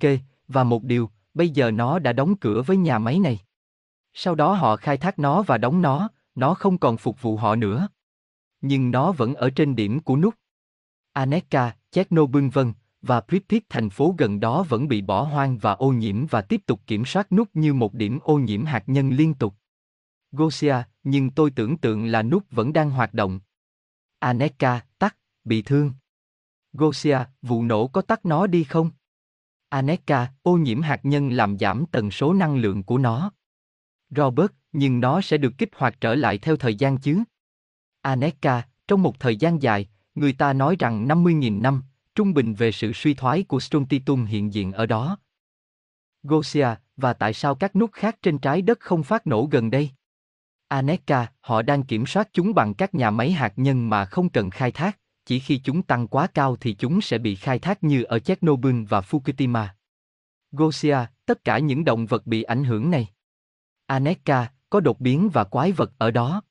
và 0.48 0.64
một 0.64 0.84
điều, 0.84 1.10
bây 1.34 1.48
giờ 1.48 1.70
nó 1.70 1.98
đã 1.98 2.12
đóng 2.12 2.36
cửa 2.36 2.62
với 2.62 2.76
nhà 2.76 2.98
máy 2.98 3.18
này. 3.18 3.40
Sau 4.12 4.34
đó 4.34 4.54
họ 4.54 4.76
khai 4.76 4.96
thác 4.96 5.18
nó 5.18 5.42
và 5.42 5.58
đóng 5.58 5.82
nó, 5.82 6.08
nó 6.40 6.54
không 6.54 6.78
còn 6.78 6.96
phục 6.96 7.22
vụ 7.22 7.36
họ 7.36 7.56
nữa. 7.56 7.88
Nhưng 8.60 8.90
nó 8.90 9.12
vẫn 9.12 9.34
ở 9.34 9.50
trên 9.50 9.76
điểm 9.76 10.00
của 10.00 10.16
nút. 10.16 10.34
Aneka, 11.12 11.76
Chernobyl 11.90 12.48
vân, 12.48 12.72
và 13.02 13.20
Pripyat 13.20 13.62
thành 13.68 13.90
phố 13.90 14.14
gần 14.18 14.40
đó 14.40 14.62
vẫn 14.68 14.88
bị 14.88 15.02
bỏ 15.02 15.22
hoang 15.22 15.58
và 15.58 15.72
ô 15.72 15.92
nhiễm 15.92 16.26
và 16.26 16.42
tiếp 16.42 16.60
tục 16.66 16.80
kiểm 16.86 17.04
soát 17.04 17.32
nút 17.32 17.48
như 17.54 17.74
một 17.74 17.94
điểm 17.94 18.18
ô 18.22 18.38
nhiễm 18.38 18.64
hạt 18.64 18.84
nhân 18.86 19.10
liên 19.10 19.34
tục. 19.34 19.54
Gosia, 20.32 20.76
nhưng 21.04 21.30
tôi 21.30 21.50
tưởng 21.50 21.76
tượng 21.76 22.06
là 22.06 22.22
nút 22.22 22.44
vẫn 22.50 22.72
đang 22.72 22.90
hoạt 22.90 23.14
động. 23.14 23.40
Aneka, 24.18 24.80
tắt, 24.98 25.16
bị 25.44 25.62
thương. 25.62 25.92
Gosia, 26.72 27.18
vụ 27.42 27.62
nổ 27.62 27.86
có 27.86 28.02
tắt 28.02 28.26
nó 28.26 28.46
đi 28.46 28.64
không? 28.64 28.90
Aneka, 29.68 30.32
ô 30.42 30.56
nhiễm 30.56 30.82
hạt 30.82 31.00
nhân 31.02 31.28
làm 31.32 31.58
giảm 31.58 31.84
tần 31.92 32.10
số 32.10 32.32
năng 32.32 32.56
lượng 32.56 32.82
của 32.82 32.98
nó. 32.98 33.32
Robert, 34.10 34.50
nhưng 34.72 35.00
nó 35.00 35.20
sẽ 35.20 35.38
được 35.38 35.52
kích 35.58 35.70
hoạt 35.76 36.00
trở 36.00 36.14
lại 36.14 36.38
theo 36.38 36.56
thời 36.56 36.74
gian 36.74 36.98
chứ? 36.98 37.22
Aneka, 38.02 38.62
trong 38.88 39.02
một 39.02 39.20
thời 39.20 39.36
gian 39.36 39.62
dài, 39.62 39.88
người 40.14 40.32
ta 40.32 40.52
nói 40.52 40.76
rằng 40.78 41.08
50.000 41.08 41.62
năm, 41.62 41.82
trung 42.14 42.34
bình 42.34 42.54
về 42.54 42.72
sự 42.72 42.92
suy 42.92 43.14
thoái 43.14 43.42
của 43.42 43.60
Strontitum 43.60 44.24
hiện 44.24 44.54
diện 44.54 44.72
ở 44.72 44.86
đó. 44.86 45.18
Gosia, 46.22 46.68
và 46.96 47.12
tại 47.12 47.34
sao 47.34 47.54
các 47.54 47.76
nút 47.76 47.92
khác 47.92 48.16
trên 48.22 48.38
trái 48.38 48.62
đất 48.62 48.80
không 48.80 49.02
phát 49.02 49.26
nổ 49.26 49.48
gần 49.50 49.70
đây? 49.70 49.90
Aneka, 50.68 51.26
họ 51.40 51.62
đang 51.62 51.82
kiểm 51.82 52.06
soát 52.06 52.28
chúng 52.32 52.54
bằng 52.54 52.74
các 52.74 52.94
nhà 52.94 53.10
máy 53.10 53.32
hạt 53.32 53.52
nhân 53.56 53.90
mà 53.90 54.04
không 54.04 54.28
cần 54.28 54.50
khai 54.50 54.70
thác, 54.70 54.98
chỉ 55.24 55.38
khi 55.38 55.60
chúng 55.64 55.82
tăng 55.82 56.08
quá 56.08 56.26
cao 56.26 56.56
thì 56.56 56.72
chúng 56.72 57.00
sẽ 57.00 57.18
bị 57.18 57.34
khai 57.34 57.58
thác 57.58 57.84
như 57.84 58.02
ở 58.02 58.18
Chernobyl 58.18 58.84
và 58.84 59.00
Fukushima. 59.00 59.66
Gosia, 60.52 60.98
tất 61.26 61.44
cả 61.44 61.58
những 61.58 61.84
động 61.84 62.06
vật 62.06 62.26
bị 62.26 62.42
ảnh 62.42 62.64
hưởng 62.64 62.90
này. 62.90 63.08
Aneka, 63.90 64.50
có 64.70 64.80
đột 64.80 65.00
biến 65.00 65.30
và 65.30 65.44
quái 65.44 65.72
vật 65.72 65.92
ở 65.98 66.10
đó. 66.10 66.42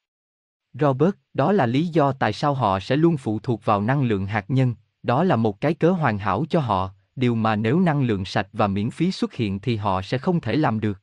Robert, 0.73 1.15
đó 1.33 1.51
là 1.51 1.65
lý 1.65 1.87
do 1.87 2.11
tại 2.11 2.33
sao 2.33 2.53
họ 2.53 2.79
sẽ 2.79 2.95
luôn 2.95 3.17
phụ 3.17 3.39
thuộc 3.39 3.65
vào 3.65 3.81
năng 3.81 4.03
lượng 4.03 4.25
hạt 4.25 4.45
nhân, 4.47 4.75
đó 5.03 5.23
là 5.23 5.35
một 5.35 5.61
cái 5.61 5.73
cớ 5.73 5.91
hoàn 5.91 6.17
hảo 6.17 6.45
cho 6.49 6.59
họ, 6.59 6.91
điều 7.15 7.35
mà 7.35 7.55
nếu 7.55 7.79
năng 7.79 8.01
lượng 8.01 8.25
sạch 8.25 8.47
và 8.53 8.67
miễn 8.67 8.91
phí 8.91 9.11
xuất 9.11 9.33
hiện 9.33 9.59
thì 9.59 9.75
họ 9.75 10.01
sẽ 10.01 10.17
không 10.17 10.41
thể 10.41 10.55
làm 10.55 10.79
được. 10.79 11.01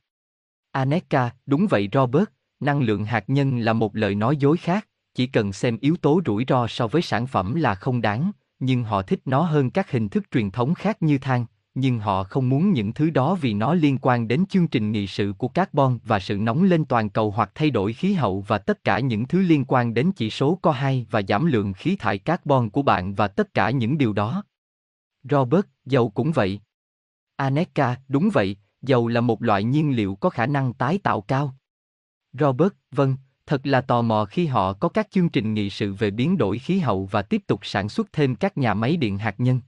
Aneka, 0.71 1.31
đúng 1.45 1.67
vậy 1.67 1.89
Robert, 1.93 2.29
năng 2.59 2.81
lượng 2.81 3.05
hạt 3.05 3.23
nhân 3.27 3.59
là 3.59 3.73
một 3.73 3.95
lời 3.95 4.15
nói 4.15 4.37
dối 4.37 4.57
khác, 4.57 4.87
chỉ 5.13 5.27
cần 5.27 5.53
xem 5.53 5.77
yếu 5.81 5.95
tố 5.97 6.21
rủi 6.25 6.45
ro 6.47 6.67
so 6.67 6.87
với 6.87 7.01
sản 7.01 7.27
phẩm 7.27 7.55
là 7.55 7.75
không 7.75 8.01
đáng, 8.01 8.31
nhưng 8.59 8.83
họ 8.83 9.01
thích 9.01 9.21
nó 9.25 9.41
hơn 9.41 9.69
các 9.69 9.91
hình 9.91 10.09
thức 10.09 10.23
truyền 10.31 10.51
thống 10.51 10.73
khác 10.73 11.01
như 11.01 11.17
than, 11.17 11.45
nhưng 11.79 11.99
họ 11.99 12.23
không 12.23 12.49
muốn 12.49 12.73
những 12.73 12.93
thứ 12.93 13.09
đó 13.09 13.35
vì 13.35 13.53
nó 13.53 13.73
liên 13.73 13.97
quan 14.01 14.27
đến 14.27 14.45
chương 14.49 14.67
trình 14.67 14.91
nghị 14.91 15.07
sự 15.07 15.33
của 15.37 15.47
carbon 15.47 15.99
và 16.03 16.19
sự 16.19 16.37
nóng 16.37 16.63
lên 16.63 16.85
toàn 16.85 17.09
cầu 17.09 17.31
hoặc 17.31 17.51
thay 17.55 17.69
đổi 17.69 17.93
khí 17.93 18.13
hậu 18.13 18.41
và 18.41 18.57
tất 18.57 18.83
cả 18.83 18.99
những 18.99 19.27
thứ 19.27 19.41
liên 19.41 19.65
quan 19.67 19.93
đến 19.93 20.11
chỉ 20.15 20.29
số 20.29 20.59
CO2 20.61 21.03
và 21.09 21.21
giảm 21.27 21.45
lượng 21.45 21.73
khí 21.73 21.95
thải 21.95 22.17
carbon 22.17 22.69
của 22.69 22.81
bạn 22.81 23.13
và 23.13 23.27
tất 23.27 23.53
cả 23.53 23.69
những 23.69 23.97
điều 23.97 24.13
đó. 24.13 24.43
Robert, 25.23 25.65
dầu 25.85 26.09
cũng 26.09 26.31
vậy. 26.31 26.59
Aneka, 27.35 27.95
đúng 28.07 28.29
vậy, 28.33 28.57
dầu 28.81 29.07
là 29.07 29.21
một 29.21 29.43
loại 29.43 29.63
nhiên 29.63 29.95
liệu 29.95 30.15
có 30.15 30.29
khả 30.29 30.45
năng 30.45 30.73
tái 30.73 30.99
tạo 31.03 31.21
cao. 31.21 31.55
Robert, 32.33 32.73
vâng, 32.91 33.15
thật 33.45 33.67
là 33.67 33.81
tò 33.81 34.01
mò 34.01 34.25
khi 34.25 34.45
họ 34.45 34.73
có 34.73 34.89
các 34.89 35.07
chương 35.11 35.29
trình 35.29 35.53
nghị 35.53 35.69
sự 35.69 35.93
về 35.93 36.11
biến 36.11 36.37
đổi 36.37 36.59
khí 36.59 36.79
hậu 36.79 37.05
và 37.05 37.21
tiếp 37.21 37.41
tục 37.47 37.59
sản 37.63 37.89
xuất 37.89 38.13
thêm 38.13 38.35
các 38.35 38.57
nhà 38.57 38.73
máy 38.73 38.97
điện 38.97 39.17
hạt 39.17 39.35
nhân. 39.37 39.59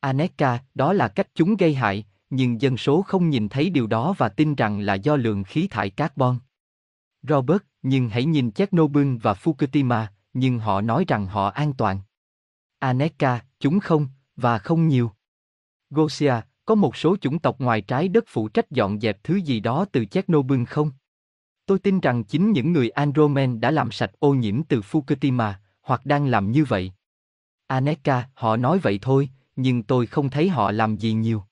Aneka, 0.00 0.58
đó 0.74 0.92
là 0.92 1.08
cách 1.08 1.28
chúng 1.34 1.56
gây 1.56 1.74
hại, 1.74 2.04
nhưng 2.30 2.60
dân 2.60 2.76
số 2.76 3.02
không 3.02 3.30
nhìn 3.30 3.48
thấy 3.48 3.70
điều 3.70 3.86
đó 3.86 4.14
và 4.18 4.28
tin 4.28 4.54
rằng 4.54 4.80
là 4.80 4.94
do 4.94 5.16
lượng 5.16 5.44
khí 5.44 5.68
thải 5.70 5.90
carbon. 5.90 6.38
Robert, 7.22 7.62
nhưng 7.82 8.08
hãy 8.08 8.24
nhìn 8.24 8.50
Chernobyl 8.50 9.16
và 9.16 9.32
Fukushima, 9.32 10.06
nhưng 10.32 10.58
họ 10.58 10.80
nói 10.80 11.04
rằng 11.08 11.26
họ 11.26 11.48
an 11.48 11.72
toàn. 11.72 12.00
Aneka, 12.78 13.40
chúng 13.60 13.80
không, 13.80 14.08
và 14.36 14.58
không 14.58 14.88
nhiều. 14.88 15.10
Gosia, 15.90 16.34
có 16.64 16.74
một 16.74 16.96
số 16.96 17.16
chủng 17.16 17.38
tộc 17.38 17.60
ngoài 17.60 17.80
trái 17.80 18.08
đất 18.08 18.24
phụ 18.28 18.48
trách 18.48 18.70
dọn 18.70 19.00
dẹp 19.00 19.24
thứ 19.24 19.36
gì 19.36 19.60
đó 19.60 19.86
từ 19.92 20.04
Chernobyl 20.04 20.64
không? 20.64 20.90
Tôi 21.66 21.78
tin 21.78 22.00
rằng 22.00 22.24
chính 22.24 22.52
những 22.52 22.72
người 22.72 22.90
Andromen 22.90 23.60
đã 23.60 23.70
làm 23.70 23.90
sạch 23.90 24.10
ô 24.18 24.34
nhiễm 24.34 24.62
từ 24.62 24.80
Fukushima, 24.80 25.52
hoặc 25.82 26.06
đang 26.06 26.26
làm 26.26 26.50
như 26.50 26.64
vậy. 26.64 26.92
Aneka, 27.66 28.28
họ 28.34 28.56
nói 28.56 28.78
vậy 28.78 28.98
thôi, 29.02 29.30
nhưng 29.56 29.82
tôi 29.82 30.06
không 30.06 30.30
thấy 30.30 30.48
họ 30.48 30.70
làm 30.70 30.96
gì 30.96 31.12
nhiều. 31.12 31.42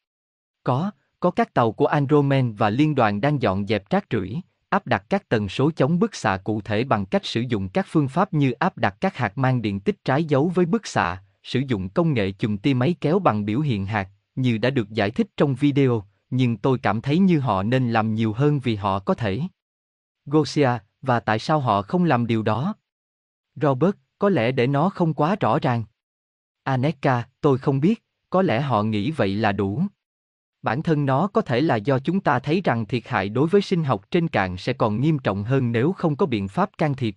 Có, 0.64 0.90
có 1.20 1.30
các 1.30 1.54
tàu 1.54 1.73
của 1.73 1.87
Andromen 1.87 2.54
và 2.54 2.70
liên 2.70 2.94
đoàn 2.94 3.20
đang 3.20 3.42
dọn 3.42 3.66
dẹp 3.66 3.90
rác 3.90 4.04
rưởi, 4.11 4.40
áp 4.68 4.87
đặt 4.87 5.04
các 5.08 5.28
tần 5.28 5.49
số 5.49 5.70
chống 5.76 5.99
bức 5.99 6.14
xạ 6.14 6.37
cụ 6.44 6.61
thể 6.61 6.84
bằng 6.84 7.06
cách 7.06 7.25
sử 7.25 7.40
dụng 7.40 7.68
các 7.68 7.87
phương 7.88 8.08
pháp 8.08 8.32
như 8.32 8.52
áp 8.52 8.78
đặt 8.78 8.96
các 9.00 9.16
hạt 9.16 9.38
mang 9.38 9.62
điện 9.62 9.80
tích 9.80 10.04
trái 10.04 10.25
dấu 10.25 10.52
với 10.54 10.66
bức 10.66 10.87
xạ, 10.87 11.23
sử 11.42 11.61
dụng 11.68 11.88
công 11.88 12.14
nghệ 12.14 12.32
chùm 12.38 12.56
tia 12.56 12.75
máy 12.75 12.94
kéo 13.00 13.18
bằng 13.18 13.44
biểu 13.44 13.61
hiện 13.61 13.87
hạt, 13.87 14.08
như 14.34 14.58
đã 14.58 14.70
được 14.70 14.90
giải 14.90 15.11
thích 15.11 15.26
trong 15.37 15.54
video, 15.54 16.04
nhưng 16.30 16.56
tôi 16.56 16.78
cảm 16.78 17.00
thấy 17.00 17.18
như 17.18 17.40
họ 17.40 17.62
nên 17.62 17.90
làm 17.90 18.14
nhiều 18.14 18.32
hơn 18.32 18.61
vì 18.61 18.76
họ 18.76 18.99
có 18.99 19.14
thể. 19.14 19.40
Gosia, 20.26 20.70
và 21.02 21.20
tại 21.20 21.38
sao 21.38 21.61
họ 21.61 21.82
không 21.82 22.04
làm 22.04 22.26
điều 22.26 22.42
đó? 22.42 22.75
Robert, 23.56 23.96
có 24.18 24.28
lẽ 24.28 24.52
để 24.52 24.66
nó 24.66 24.88
không 24.88 25.14
quá 25.14 25.37
rõ 25.40 25.58
ràng. 25.58 25.84
Aneka, 26.64 27.28
tôi 27.40 27.59
không 27.59 27.80
biết, 27.80 28.04
có 28.30 28.42
lẽ 28.42 28.61
họ 28.61 28.83
nghĩ 28.83 29.11
vậy 29.11 29.35
là 29.35 29.52
đủ. 29.52 29.83
Bản 30.62 30.83
thân 30.83 31.06
nó 31.06 31.26
có 31.26 31.40
thể 31.40 31.61
là 31.61 31.76
do 31.76 31.99
chúng 31.99 32.21
ta 32.21 32.38
thấy 32.38 32.61
rằng 32.64 32.87
thiệt 32.87 33.09
hại 33.09 33.28
đối 33.28 33.49
với 33.49 33.62
sinh 33.62 33.85
học 33.85 34.11
trên 34.11 34.28
cạn 34.28 34.56
sẽ 34.56 34.73
còn 34.73 35.00
nghiêm 35.00 35.18
trọng 35.18 35.44
hơn 35.44 35.73
nếu 35.73 35.92
không 35.92 36.16
có 36.16 36.26
biện 36.26 36.49
pháp 36.49 36.71
can 36.78 36.94
thiệp. 36.94 37.16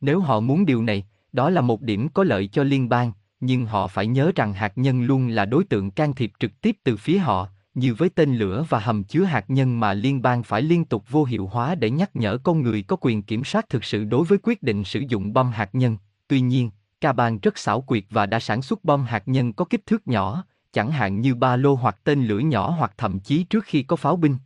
Nếu 0.00 0.20
họ 0.20 0.40
muốn 0.40 0.66
điều 0.66 0.82
này, 0.82 1.04
đó 1.32 1.50
là 1.50 1.60
một 1.60 1.82
điểm 1.82 2.08
có 2.08 2.24
lợi 2.24 2.46
cho 2.46 2.62
liên 2.62 2.88
bang, 2.88 3.12
nhưng 3.40 3.66
họ 3.66 3.86
phải 3.86 4.06
nhớ 4.06 4.32
rằng 4.36 4.54
hạt 4.54 4.72
nhân 4.76 5.02
luôn 5.02 5.28
là 5.28 5.44
đối 5.44 5.64
tượng 5.64 5.90
can 5.90 6.14
thiệp 6.14 6.32
trực 6.38 6.60
tiếp 6.60 6.76
từ 6.84 6.96
phía 6.96 7.18
họ, 7.18 7.48
như 7.74 7.94
với 7.94 8.08
tên 8.08 8.36
lửa 8.36 8.64
và 8.68 8.78
hầm 8.78 9.04
chứa 9.04 9.24
hạt 9.24 9.44
nhân 9.48 9.80
mà 9.80 9.94
liên 9.94 10.22
bang 10.22 10.42
phải 10.42 10.62
liên 10.62 10.84
tục 10.84 11.04
vô 11.10 11.24
hiệu 11.24 11.46
hóa 11.46 11.74
để 11.74 11.90
nhắc 11.90 12.16
nhở 12.16 12.38
con 12.38 12.62
người 12.62 12.82
có 12.82 12.96
quyền 13.00 13.22
kiểm 13.22 13.44
soát 13.44 13.68
thực 13.68 13.84
sự 13.84 14.04
đối 14.04 14.24
với 14.24 14.38
quyết 14.42 14.62
định 14.62 14.84
sử 14.84 15.00
dụng 15.08 15.32
bom 15.32 15.50
hạt 15.50 15.74
nhân. 15.74 15.96
Tuy 16.28 16.40
nhiên, 16.40 16.70
Kaban 17.04 17.38
rất 17.38 17.58
xảo 17.58 17.80
quyệt 17.80 18.04
và 18.10 18.26
đã 18.26 18.40
sản 18.40 18.62
xuất 18.62 18.84
bom 18.84 19.04
hạt 19.04 19.22
nhân 19.26 19.52
có 19.52 19.64
kích 19.64 19.86
thước 19.86 20.08
nhỏ, 20.08 20.44
chẳng 20.72 20.90
hạn 20.90 21.20
như 21.20 21.34
ba 21.34 21.56
lô 21.56 21.74
hoặc 21.74 21.98
tên 22.04 22.26
lửa 22.26 22.38
nhỏ 22.38 22.70
hoặc 22.70 22.94
thậm 22.96 23.20
chí 23.20 23.44
trước 23.44 23.64
khi 23.64 23.82
có 23.82 23.96
pháo 23.96 24.16
binh. 24.16 24.36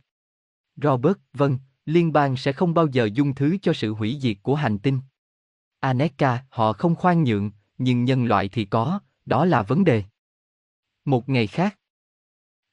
Robert, 0.75 1.17
vâng, 1.33 1.57
liên 1.85 2.13
bang 2.13 2.37
sẽ 2.37 2.51
không 2.51 2.73
bao 2.73 2.87
giờ 2.87 3.09
dung 3.13 3.35
thứ 3.35 3.57
cho 3.61 3.73
sự 3.73 3.93
hủy 3.93 4.17
diệt 4.21 4.37
của 4.43 4.55
hành 4.55 4.79
tinh. 4.79 4.99
Aneka, 5.79 6.43
họ 6.49 6.73
không 6.73 6.95
khoan 6.95 7.23
nhượng, 7.23 7.51
nhưng 7.77 8.05
nhân 8.05 8.25
loại 8.25 8.49
thì 8.49 8.65
có, 8.65 8.99
đó 9.25 9.45
là 9.45 9.63
vấn 9.63 9.83
đề. 9.83 10.03
Một 11.05 11.29
ngày 11.29 11.47
khác, 11.47 11.79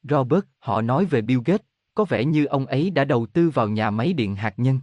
Robert, 0.02 0.44
họ 0.58 0.82
nói 0.82 1.04
về 1.04 1.20
Bill 1.20 1.40
Gates, 1.44 1.66
có 1.94 2.04
vẻ 2.04 2.24
như 2.24 2.44
ông 2.44 2.66
ấy 2.66 2.90
đã 2.90 3.04
đầu 3.04 3.26
tư 3.26 3.50
vào 3.50 3.68
nhà 3.68 3.90
máy 3.90 4.12
điện 4.12 4.36
hạt 4.36 4.54
nhân. 4.56 4.80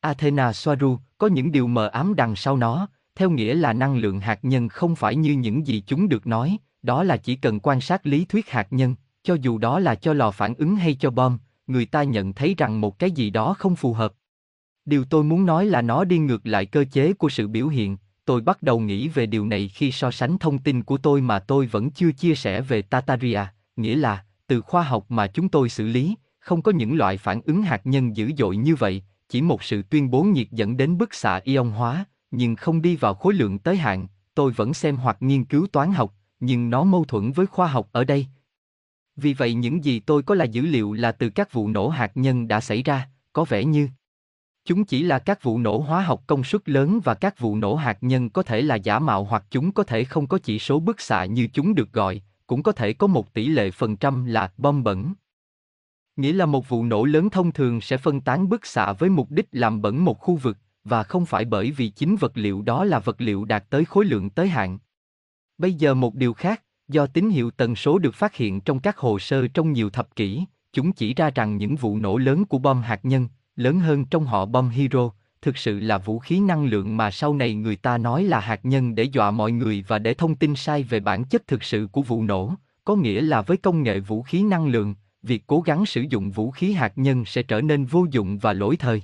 Athena 0.00 0.52
Soaru, 0.52 0.98
có 1.18 1.26
những 1.26 1.52
điều 1.52 1.66
mờ 1.66 1.86
ám 1.86 2.14
đằng 2.14 2.36
sau 2.36 2.56
nó, 2.56 2.88
theo 3.16 3.30
nghĩa 3.30 3.54
là 3.54 3.72
năng 3.72 3.96
lượng 3.96 4.20
hạt 4.20 4.38
nhân 4.42 4.68
không 4.68 4.96
phải 4.96 5.16
như 5.16 5.32
những 5.32 5.66
gì 5.66 5.82
chúng 5.86 6.08
được 6.08 6.26
nói, 6.26 6.58
đó 6.82 7.02
là 7.02 7.16
chỉ 7.16 7.36
cần 7.36 7.60
quan 7.60 7.80
sát 7.80 8.06
lý 8.06 8.24
thuyết 8.24 8.50
hạt 8.50 8.66
nhân, 8.70 8.94
cho 9.22 9.34
dù 9.34 9.58
đó 9.58 9.78
là 9.78 9.94
cho 9.94 10.12
lò 10.12 10.30
phản 10.30 10.54
ứng 10.54 10.76
hay 10.76 10.94
cho 10.94 11.10
bom, 11.10 11.38
người 11.66 11.86
ta 11.86 12.02
nhận 12.02 12.32
thấy 12.32 12.54
rằng 12.58 12.80
một 12.80 12.98
cái 12.98 13.10
gì 13.10 13.30
đó 13.30 13.54
không 13.58 13.76
phù 13.76 13.92
hợp. 13.92 14.12
Điều 14.84 15.04
tôi 15.04 15.24
muốn 15.24 15.46
nói 15.46 15.66
là 15.66 15.82
nó 15.82 16.04
đi 16.04 16.18
ngược 16.18 16.46
lại 16.46 16.66
cơ 16.66 16.84
chế 16.92 17.12
của 17.12 17.28
sự 17.28 17.48
biểu 17.48 17.68
hiện, 17.68 17.96
tôi 18.24 18.40
bắt 18.40 18.62
đầu 18.62 18.80
nghĩ 18.80 19.08
về 19.08 19.26
điều 19.26 19.46
này 19.46 19.68
khi 19.68 19.92
so 19.92 20.10
sánh 20.10 20.38
thông 20.38 20.58
tin 20.58 20.82
của 20.82 20.96
tôi 20.96 21.20
mà 21.20 21.38
tôi 21.38 21.66
vẫn 21.66 21.90
chưa 21.90 22.12
chia 22.12 22.34
sẻ 22.34 22.60
về 22.60 22.82
Tataria, 22.82 23.40
nghĩa 23.76 23.96
là, 23.96 24.24
từ 24.46 24.60
khoa 24.60 24.82
học 24.82 25.04
mà 25.08 25.26
chúng 25.26 25.48
tôi 25.48 25.68
xử 25.68 25.86
lý, 25.86 26.14
không 26.38 26.62
có 26.62 26.72
những 26.72 26.96
loại 26.96 27.16
phản 27.16 27.40
ứng 27.44 27.62
hạt 27.62 27.86
nhân 27.86 28.16
dữ 28.16 28.30
dội 28.38 28.56
như 28.56 28.74
vậy, 28.74 29.02
chỉ 29.28 29.42
một 29.42 29.62
sự 29.62 29.82
tuyên 29.82 30.10
bố 30.10 30.22
nhiệt 30.22 30.50
dẫn 30.50 30.76
đến 30.76 30.98
bức 30.98 31.14
xạ 31.14 31.40
ion 31.44 31.70
hóa, 31.70 32.04
nhưng 32.36 32.56
không 32.56 32.82
đi 32.82 32.96
vào 32.96 33.14
khối 33.14 33.34
lượng 33.34 33.58
tới 33.58 33.76
hạn, 33.76 34.06
tôi 34.34 34.52
vẫn 34.52 34.74
xem 34.74 34.96
hoặc 34.96 35.16
nghiên 35.20 35.44
cứu 35.44 35.66
toán 35.72 35.92
học, 35.92 36.14
nhưng 36.40 36.70
nó 36.70 36.84
mâu 36.84 37.04
thuẫn 37.04 37.32
với 37.32 37.46
khoa 37.46 37.66
học 37.66 37.88
ở 37.92 38.04
đây. 38.04 38.26
Vì 39.16 39.34
vậy 39.34 39.54
những 39.54 39.84
gì 39.84 40.00
tôi 40.00 40.22
có 40.22 40.34
là 40.34 40.44
dữ 40.44 40.62
liệu 40.62 40.92
là 40.92 41.12
từ 41.12 41.30
các 41.30 41.52
vụ 41.52 41.68
nổ 41.68 41.88
hạt 41.88 42.12
nhân 42.14 42.48
đã 42.48 42.60
xảy 42.60 42.82
ra, 42.82 43.08
có 43.32 43.44
vẻ 43.44 43.64
như 43.64 43.88
chúng 44.64 44.84
chỉ 44.84 45.02
là 45.02 45.18
các 45.18 45.42
vụ 45.42 45.58
nổ 45.58 45.78
hóa 45.78 46.00
học 46.02 46.22
công 46.26 46.44
suất 46.44 46.68
lớn 46.68 47.00
và 47.04 47.14
các 47.14 47.38
vụ 47.38 47.56
nổ 47.56 47.74
hạt 47.74 47.98
nhân 48.00 48.30
có 48.30 48.42
thể 48.42 48.62
là 48.62 48.74
giả 48.74 48.98
mạo 48.98 49.24
hoặc 49.24 49.44
chúng 49.50 49.72
có 49.72 49.82
thể 49.82 50.04
không 50.04 50.26
có 50.26 50.38
chỉ 50.38 50.58
số 50.58 50.80
bức 50.80 51.00
xạ 51.00 51.24
như 51.24 51.48
chúng 51.52 51.74
được 51.74 51.92
gọi, 51.92 52.22
cũng 52.46 52.62
có 52.62 52.72
thể 52.72 52.92
có 52.92 53.06
một 53.06 53.34
tỷ 53.34 53.48
lệ 53.48 53.70
phần 53.70 53.96
trăm 53.96 54.24
là 54.24 54.52
bom 54.58 54.84
bẩn. 54.84 55.14
Nghĩa 56.16 56.32
là 56.32 56.46
một 56.46 56.68
vụ 56.68 56.84
nổ 56.84 57.04
lớn 57.04 57.30
thông 57.30 57.52
thường 57.52 57.80
sẽ 57.80 57.96
phân 57.96 58.20
tán 58.20 58.48
bức 58.48 58.66
xạ 58.66 58.92
với 58.92 59.10
mục 59.10 59.30
đích 59.30 59.48
làm 59.52 59.82
bẩn 59.82 60.04
một 60.04 60.20
khu 60.20 60.36
vực, 60.36 60.58
và 60.88 61.02
không 61.02 61.26
phải 61.26 61.44
bởi 61.44 61.70
vì 61.70 61.88
chính 61.88 62.16
vật 62.16 62.32
liệu 62.34 62.62
đó 62.62 62.84
là 62.84 62.98
vật 62.98 63.20
liệu 63.20 63.44
đạt 63.44 63.64
tới 63.70 63.84
khối 63.84 64.04
lượng 64.04 64.30
tới 64.30 64.48
hạn. 64.48 64.78
Bây 65.58 65.74
giờ 65.74 65.94
một 65.94 66.14
điều 66.14 66.34
khác, 66.34 66.62
do 66.88 67.06
tín 67.06 67.30
hiệu 67.30 67.50
tần 67.50 67.76
số 67.76 67.98
được 67.98 68.14
phát 68.14 68.34
hiện 68.34 68.60
trong 68.60 68.80
các 68.80 68.98
hồ 68.98 69.18
sơ 69.18 69.48
trong 69.48 69.72
nhiều 69.72 69.90
thập 69.90 70.16
kỷ, 70.16 70.44
chúng 70.72 70.92
chỉ 70.92 71.14
ra 71.14 71.30
rằng 71.30 71.56
những 71.56 71.76
vụ 71.76 71.98
nổ 71.98 72.16
lớn 72.18 72.44
của 72.44 72.58
bom 72.58 72.82
hạt 72.82 73.00
nhân, 73.04 73.28
lớn 73.56 73.80
hơn 73.80 74.04
trong 74.04 74.26
họ 74.26 74.46
bom 74.46 74.68
hydro 74.68 75.10
thực 75.42 75.56
sự 75.56 75.80
là 75.80 75.98
vũ 75.98 76.18
khí 76.18 76.40
năng 76.40 76.64
lượng 76.64 76.96
mà 76.96 77.10
sau 77.10 77.34
này 77.34 77.54
người 77.54 77.76
ta 77.76 77.98
nói 77.98 78.24
là 78.24 78.40
hạt 78.40 78.60
nhân 78.62 78.94
để 78.94 79.02
dọa 79.02 79.30
mọi 79.30 79.52
người 79.52 79.84
và 79.88 79.98
để 79.98 80.14
thông 80.14 80.34
tin 80.34 80.56
sai 80.56 80.82
về 80.82 81.00
bản 81.00 81.24
chất 81.24 81.46
thực 81.46 81.62
sự 81.62 81.88
của 81.92 82.02
vụ 82.02 82.22
nổ, 82.22 82.54
có 82.84 82.96
nghĩa 82.96 83.20
là 83.20 83.42
với 83.42 83.56
công 83.56 83.82
nghệ 83.82 84.00
vũ 84.00 84.22
khí 84.22 84.42
năng 84.42 84.66
lượng, 84.66 84.94
việc 85.22 85.42
cố 85.46 85.60
gắng 85.60 85.86
sử 85.86 86.04
dụng 86.10 86.30
vũ 86.30 86.50
khí 86.50 86.72
hạt 86.72 86.92
nhân 86.96 87.24
sẽ 87.24 87.42
trở 87.42 87.60
nên 87.60 87.84
vô 87.84 88.06
dụng 88.10 88.38
và 88.38 88.52
lỗi 88.52 88.76
thời. 88.76 89.02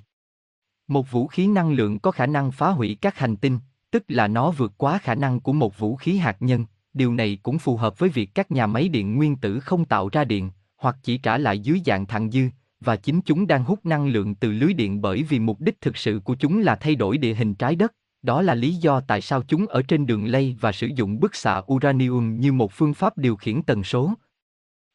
Một 0.88 1.10
vũ 1.10 1.26
khí 1.26 1.46
năng 1.46 1.72
lượng 1.72 1.98
có 1.98 2.10
khả 2.10 2.26
năng 2.26 2.52
phá 2.52 2.68
hủy 2.68 2.96
các 3.00 3.18
hành 3.18 3.36
tinh, 3.36 3.58
tức 3.90 4.04
là 4.08 4.28
nó 4.28 4.50
vượt 4.50 4.72
quá 4.76 4.98
khả 4.98 5.14
năng 5.14 5.40
của 5.40 5.52
một 5.52 5.78
vũ 5.78 5.96
khí 5.96 6.16
hạt 6.16 6.36
nhân. 6.40 6.64
Điều 6.94 7.14
này 7.14 7.38
cũng 7.42 7.58
phù 7.58 7.76
hợp 7.76 7.98
với 7.98 8.08
việc 8.08 8.34
các 8.34 8.50
nhà 8.50 8.66
máy 8.66 8.88
điện 8.88 9.16
nguyên 9.16 9.36
tử 9.36 9.60
không 9.60 9.84
tạo 9.84 10.08
ra 10.08 10.24
điện, 10.24 10.50
hoặc 10.76 10.96
chỉ 11.02 11.18
trả 11.18 11.38
lại 11.38 11.58
dưới 11.58 11.80
dạng 11.86 12.06
thặng 12.06 12.30
dư, 12.30 12.48
và 12.80 12.96
chính 12.96 13.20
chúng 13.20 13.46
đang 13.46 13.64
hút 13.64 13.86
năng 13.86 14.06
lượng 14.06 14.34
từ 14.34 14.52
lưới 14.52 14.72
điện 14.72 15.00
bởi 15.00 15.22
vì 15.22 15.38
mục 15.38 15.60
đích 15.60 15.80
thực 15.80 15.96
sự 15.96 16.20
của 16.24 16.34
chúng 16.34 16.60
là 16.60 16.76
thay 16.76 16.94
đổi 16.94 17.18
địa 17.18 17.34
hình 17.34 17.54
trái 17.54 17.76
đất. 17.76 17.94
Đó 18.22 18.42
là 18.42 18.54
lý 18.54 18.74
do 18.74 19.00
tại 19.00 19.20
sao 19.20 19.42
chúng 19.42 19.66
ở 19.66 19.82
trên 19.82 20.06
đường 20.06 20.24
lây 20.24 20.56
và 20.60 20.72
sử 20.72 20.86
dụng 20.86 21.20
bức 21.20 21.34
xạ 21.34 21.62
uranium 21.72 22.40
như 22.40 22.52
một 22.52 22.72
phương 22.72 22.94
pháp 22.94 23.18
điều 23.18 23.36
khiển 23.36 23.62
tần 23.62 23.84
số. 23.84 24.14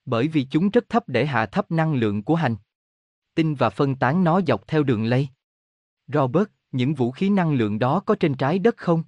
Bởi 0.06 0.28
vì 0.28 0.44
chúng 0.44 0.70
rất 0.70 0.90
thấp 0.90 1.04
để 1.08 1.26
hạ 1.26 1.46
thấp 1.46 1.72
năng 1.72 1.94
lượng 1.94 2.24
của 2.24 2.36
hành 2.36 2.56
tinh 3.36 3.56
và 3.56 3.70
phân 3.70 3.96
tán 3.96 4.24
nó 4.24 4.42
dọc 4.48 4.68
theo 4.68 4.84
đường 4.84 5.06
lây. 5.06 5.28
Robert, 6.08 6.48
những 6.72 6.94
vũ 6.94 7.12
khí 7.12 7.30
năng 7.30 7.54
lượng 7.54 7.80
đó 7.80 8.00
có 8.00 8.16
trên 8.16 8.34
trái 8.34 8.60
đất 8.60 8.78
không? 8.78 9.04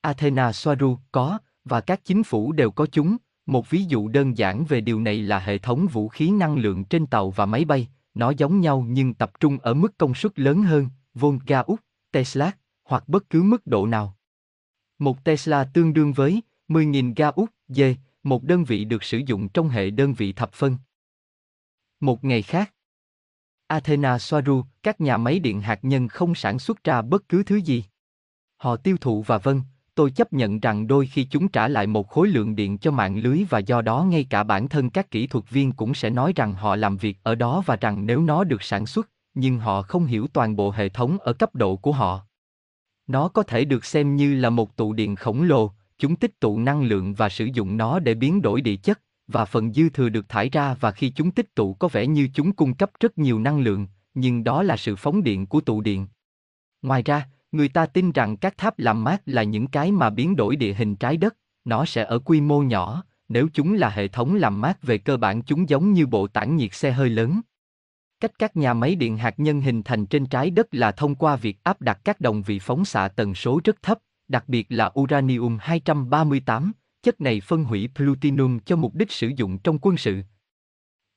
Athena 0.00 0.52
Soaru, 0.52 0.98
có, 1.12 1.38
và 1.64 1.80
các 1.80 2.04
chính 2.04 2.22
phủ 2.22 2.52
đều 2.52 2.70
có 2.70 2.86
chúng. 2.86 3.16
Một 3.46 3.70
ví 3.70 3.84
dụ 3.84 4.08
đơn 4.08 4.38
giản 4.38 4.64
về 4.64 4.80
điều 4.80 5.00
này 5.00 5.22
là 5.22 5.38
hệ 5.38 5.58
thống 5.58 5.86
vũ 5.86 6.08
khí 6.08 6.30
năng 6.30 6.56
lượng 6.56 6.84
trên 6.84 7.06
tàu 7.06 7.30
và 7.30 7.46
máy 7.46 7.64
bay, 7.64 7.88
nó 8.14 8.30
giống 8.30 8.60
nhau 8.60 8.86
nhưng 8.88 9.14
tập 9.14 9.40
trung 9.40 9.58
ở 9.58 9.74
mức 9.74 9.98
công 9.98 10.14
suất 10.14 10.38
lớn 10.38 10.62
hơn, 10.62 10.88
Volga-Úc, 11.14 11.76
Tesla, 12.12 12.52
hoặc 12.84 13.08
bất 13.08 13.30
cứ 13.30 13.42
mức 13.42 13.66
độ 13.66 13.86
nào. 13.86 14.16
Một 14.98 15.24
Tesla 15.24 15.64
tương 15.64 15.92
đương 15.92 16.12
với 16.12 16.42
10.000 16.68 17.12
ga 17.16 17.28
Úc, 17.28 17.50
D, 17.68 17.80
một 18.22 18.42
đơn 18.42 18.64
vị 18.64 18.84
được 18.84 19.02
sử 19.02 19.18
dụng 19.18 19.48
trong 19.48 19.68
hệ 19.68 19.90
đơn 19.90 20.14
vị 20.14 20.32
thập 20.32 20.52
phân. 20.52 20.76
Một 22.00 22.24
ngày 22.24 22.42
khác, 22.42 22.74
Athena 23.68 24.18
Soaru, 24.18 24.62
các 24.82 25.00
nhà 25.00 25.16
máy 25.16 25.38
điện 25.38 25.60
hạt 25.60 25.78
nhân 25.82 26.08
không 26.08 26.34
sản 26.34 26.58
xuất 26.58 26.84
ra 26.84 27.02
bất 27.02 27.28
cứ 27.28 27.42
thứ 27.42 27.56
gì. 27.56 27.84
Họ 28.56 28.76
tiêu 28.76 28.96
thụ 29.00 29.22
và 29.22 29.38
vâng, 29.38 29.62
tôi 29.94 30.10
chấp 30.10 30.32
nhận 30.32 30.60
rằng 30.60 30.86
đôi 30.86 31.06
khi 31.06 31.24
chúng 31.24 31.48
trả 31.48 31.68
lại 31.68 31.86
một 31.86 32.08
khối 32.08 32.28
lượng 32.28 32.56
điện 32.56 32.78
cho 32.78 32.90
mạng 32.90 33.18
lưới 33.18 33.44
và 33.50 33.58
do 33.58 33.82
đó 33.82 34.02
ngay 34.02 34.26
cả 34.30 34.42
bản 34.42 34.68
thân 34.68 34.90
các 34.90 35.10
kỹ 35.10 35.26
thuật 35.26 35.50
viên 35.50 35.72
cũng 35.72 35.94
sẽ 35.94 36.10
nói 36.10 36.32
rằng 36.36 36.54
họ 36.54 36.76
làm 36.76 36.96
việc 36.96 37.18
ở 37.22 37.34
đó 37.34 37.62
và 37.66 37.76
rằng 37.76 38.06
nếu 38.06 38.22
nó 38.22 38.44
được 38.44 38.62
sản 38.62 38.86
xuất, 38.86 39.10
nhưng 39.34 39.58
họ 39.58 39.82
không 39.82 40.06
hiểu 40.06 40.26
toàn 40.32 40.56
bộ 40.56 40.70
hệ 40.70 40.88
thống 40.88 41.18
ở 41.18 41.32
cấp 41.32 41.54
độ 41.54 41.76
của 41.76 41.92
họ. 41.92 42.20
Nó 43.06 43.28
có 43.28 43.42
thể 43.42 43.64
được 43.64 43.84
xem 43.84 44.16
như 44.16 44.34
là 44.34 44.50
một 44.50 44.76
tụ 44.76 44.92
điện 44.92 45.16
khổng 45.16 45.42
lồ, 45.42 45.72
chúng 45.98 46.16
tích 46.16 46.40
tụ 46.40 46.58
năng 46.58 46.82
lượng 46.82 47.14
và 47.14 47.28
sử 47.28 47.44
dụng 47.44 47.76
nó 47.76 47.98
để 47.98 48.14
biến 48.14 48.42
đổi 48.42 48.60
địa 48.60 48.76
chất, 48.76 49.00
và 49.28 49.44
phần 49.44 49.72
dư 49.72 49.88
thừa 49.88 50.08
được 50.08 50.28
thải 50.28 50.48
ra 50.48 50.74
và 50.80 50.92
khi 50.92 51.10
chúng 51.10 51.30
tích 51.30 51.54
tụ 51.54 51.74
có 51.74 51.88
vẻ 51.88 52.06
như 52.06 52.28
chúng 52.34 52.52
cung 52.52 52.74
cấp 52.74 52.90
rất 53.00 53.18
nhiều 53.18 53.38
năng 53.38 53.60
lượng, 53.60 53.86
nhưng 54.14 54.44
đó 54.44 54.62
là 54.62 54.76
sự 54.76 54.96
phóng 54.96 55.22
điện 55.22 55.46
của 55.46 55.60
tụ 55.60 55.80
điện. 55.80 56.06
Ngoài 56.82 57.02
ra, 57.02 57.28
người 57.52 57.68
ta 57.68 57.86
tin 57.86 58.12
rằng 58.12 58.36
các 58.36 58.58
tháp 58.58 58.78
làm 58.78 59.04
mát 59.04 59.22
là 59.26 59.42
những 59.42 59.66
cái 59.66 59.92
mà 59.92 60.10
biến 60.10 60.36
đổi 60.36 60.56
địa 60.56 60.74
hình 60.74 60.96
trái 60.96 61.16
đất, 61.16 61.36
nó 61.64 61.84
sẽ 61.84 62.04
ở 62.04 62.18
quy 62.18 62.40
mô 62.40 62.62
nhỏ, 62.62 63.04
nếu 63.28 63.48
chúng 63.52 63.74
là 63.74 63.90
hệ 63.90 64.08
thống 64.08 64.34
làm 64.34 64.60
mát 64.60 64.82
về 64.82 64.98
cơ 64.98 65.16
bản 65.16 65.42
chúng 65.42 65.68
giống 65.68 65.92
như 65.92 66.06
bộ 66.06 66.26
tản 66.26 66.56
nhiệt 66.56 66.74
xe 66.74 66.92
hơi 66.92 67.10
lớn. 67.10 67.40
Cách 68.20 68.32
các 68.38 68.56
nhà 68.56 68.74
máy 68.74 68.94
điện 68.94 69.16
hạt 69.16 69.40
nhân 69.40 69.60
hình 69.60 69.82
thành 69.82 70.06
trên 70.06 70.26
trái 70.26 70.50
đất 70.50 70.66
là 70.72 70.92
thông 70.92 71.14
qua 71.14 71.36
việc 71.36 71.64
áp 71.64 71.80
đặt 71.80 72.00
các 72.04 72.20
đồng 72.20 72.42
vị 72.42 72.58
phóng 72.58 72.84
xạ 72.84 73.08
tần 73.08 73.34
số 73.34 73.60
rất 73.64 73.82
thấp, 73.82 73.98
đặc 74.28 74.44
biệt 74.48 74.66
là 74.68 74.92
uranium 75.00 75.58
238, 75.60 76.72
chất 77.02 77.20
này 77.20 77.40
phân 77.40 77.64
hủy 77.64 77.88
plutonium 77.94 78.58
cho 78.58 78.76
mục 78.76 78.94
đích 78.94 79.12
sử 79.12 79.32
dụng 79.36 79.58
trong 79.58 79.78
quân 79.78 79.96
sự. 79.96 80.22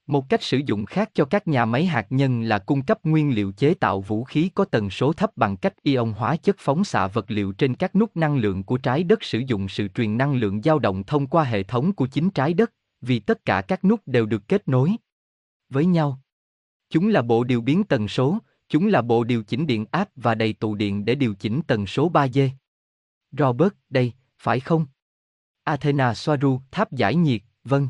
Một 0.07 0.29
cách 0.29 0.43
sử 0.43 0.61
dụng 0.65 0.85
khác 0.85 1.09
cho 1.13 1.25
các 1.25 1.47
nhà 1.47 1.65
máy 1.65 1.85
hạt 1.85 2.07
nhân 2.09 2.41
là 2.41 2.59
cung 2.59 2.81
cấp 2.81 2.99
nguyên 3.03 3.35
liệu 3.35 3.51
chế 3.51 3.73
tạo 3.73 4.01
vũ 4.01 4.23
khí 4.23 4.49
có 4.55 4.65
tần 4.65 4.89
số 4.89 5.13
thấp 5.13 5.37
bằng 5.37 5.57
cách 5.57 5.83
ion 5.83 6.11
hóa 6.11 6.35
chất 6.35 6.55
phóng 6.59 6.83
xạ 6.83 7.07
vật 7.07 7.31
liệu 7.31 7.51
trên 7.51 7.75
các 7.75 7.95
nút 7.95 8.17
năng 8.17 8.37
lượng 8.37 8.63
của 8.63 8.77
trái 8.77 9.03
đất 9.03 9.23
sử 9.23 9.39
dụng 9.39 9.67
sự 9.67 9.87
truyền 9.87 10.17
năng 10.17 10.35
lượng 10.35 10.61
dao 10.61 10.79
động 10.79 11.03
thông 11.03 11.27
qua 11.27 11.43
hệ 11.43 11.63
thống 11.63 11.93
của 11.93 12.07
chính 12.07 12.29
trái 12.29 12.53
đất, 12.53 12.73
vì 13.01 13.19
tất 13.19 13.45
cả 13.45 13.61
các 13.61 13.83
nút 13.83 14.01
đều 14.05 14.25
được 14.25 14.47
kết 14.47 14.67
nối 14.67 14.95
với 15.69 15.85
nhau. 15.85 16.19
Chúng 16.89 17.07
là 17.07 17.21
bộ 17.21 17.43
điều 17.43 17.61
biến 17.61 17.83
tần 17.83 18.07
số, 18.07 18.37
chúng 18.69 18.87
là 18.87 19.01
bộ 19.01 19.23
điều 19.23 19.43
chỉnh 19.43 19.67
điện 19.67 19.85
áp 19.91 20.09
và 20.15 20.35
đầy 20.35 20.53
tụ 20.53 20.75
điện 20.75 21.05
để 21.05 21.15
điều 21.15 21.33
chỉnh 21.33 21.61
tần 21.67 21.87
số 21.87 22.11
3G. 22.11 22.49
Robert, 23.31 23.73
đây, 23.89 24.13
phải 24.37 24.59
không? 24.59 24.85
Athena 25.71 26.13
Soaru, 26.13 26.59
tháp 26.71 26.91
giải 26.91 27.15
nhiệt, 27.15 27.41
vâng. 27.63 27.87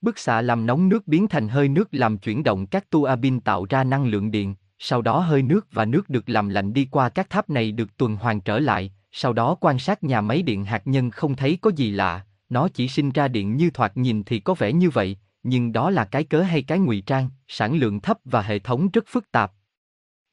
Bức 0.00 0.18
xạ 0.18 0.40
làm 0.42 0.66
nóng 0.66 0.88
nước 0.88 1.08
biến 1.08 1.28
thành 1.28 1.48
hơi 1.48 1.68
nước 1.68 1.88
làm 1.92 2.18
chuyển 2.18 2.42
động 2.42 2.66
các 2.66 2.90
tua 2.90 3.16
bin 3.16 3.40
tạo 3.40 3.66
ra 3.70 3.84
năng 3.84 4.06
lượng 4.06 4.30
điện, 4.30 4.54
sau 4.78 5.02
đó 5.02 5.18
hơi 5.20 5.42
nước 5.42 5.66
và 5.72 5.84
nước 5.84 6.10
được 6.10 6.28
làm 6.28 6.48
lạnh 6.48 6.72
đi 6.72 6.88
qua 6.90 7.08
các 7.08 7.30
tháp 7.30 7.50
này 7.50 7.72
được 7.72 7.96
tuần 7.96 8.16
hoàn 8.16 8.40
trở 8.40 8.58
lại, 8.58 8.92
sau 9.12 9.32
đó 9.32 9.56
quan 9.60 9.78
sát 9.78 10.04
nhà 10.04 10.20
máy 10.20 10.42
điện 10.42 10.64
hạt 10.64 10.82
nhân 10.84 11.10
không 11.10 11.36
thấy 11.36 11.58
có 11.60 11.70
gì 11.76 11.90
lạ, 11.90 12.26
nó 12.48 12.68
chỉ 12.68 12.88
sinh 12.88 13.10
ra 13.10 13.28
điện 13.28 13.56
như 13.56 13.70
thoạt 13.70 13.96
nhìn 13.96 14.24
thì 14.24 14.40
có 14.40 14.54
vẻ 14.54 14.72
như 14.72 14.90
vậy, 14.90 15.16
nhưng 15.42 15.72
đó 15.72 15.90
là 15.90 16.04
cái 16.04 16.24
cớ 16.24 16.42
hay 16.42 16.62
cái 16.62 16.78
ngụy 16.78 17.00
trang, 17.00 17.28
sản 17.48 17.74
lượng 17.74 18.00
thấp 18.00 18.18
và 18.24 18.42
hệ 18.42 18.58
thống 18.58 18.88
rất 18.92 19.04
phức 19.06 19.32
tạp. 19.32 19.52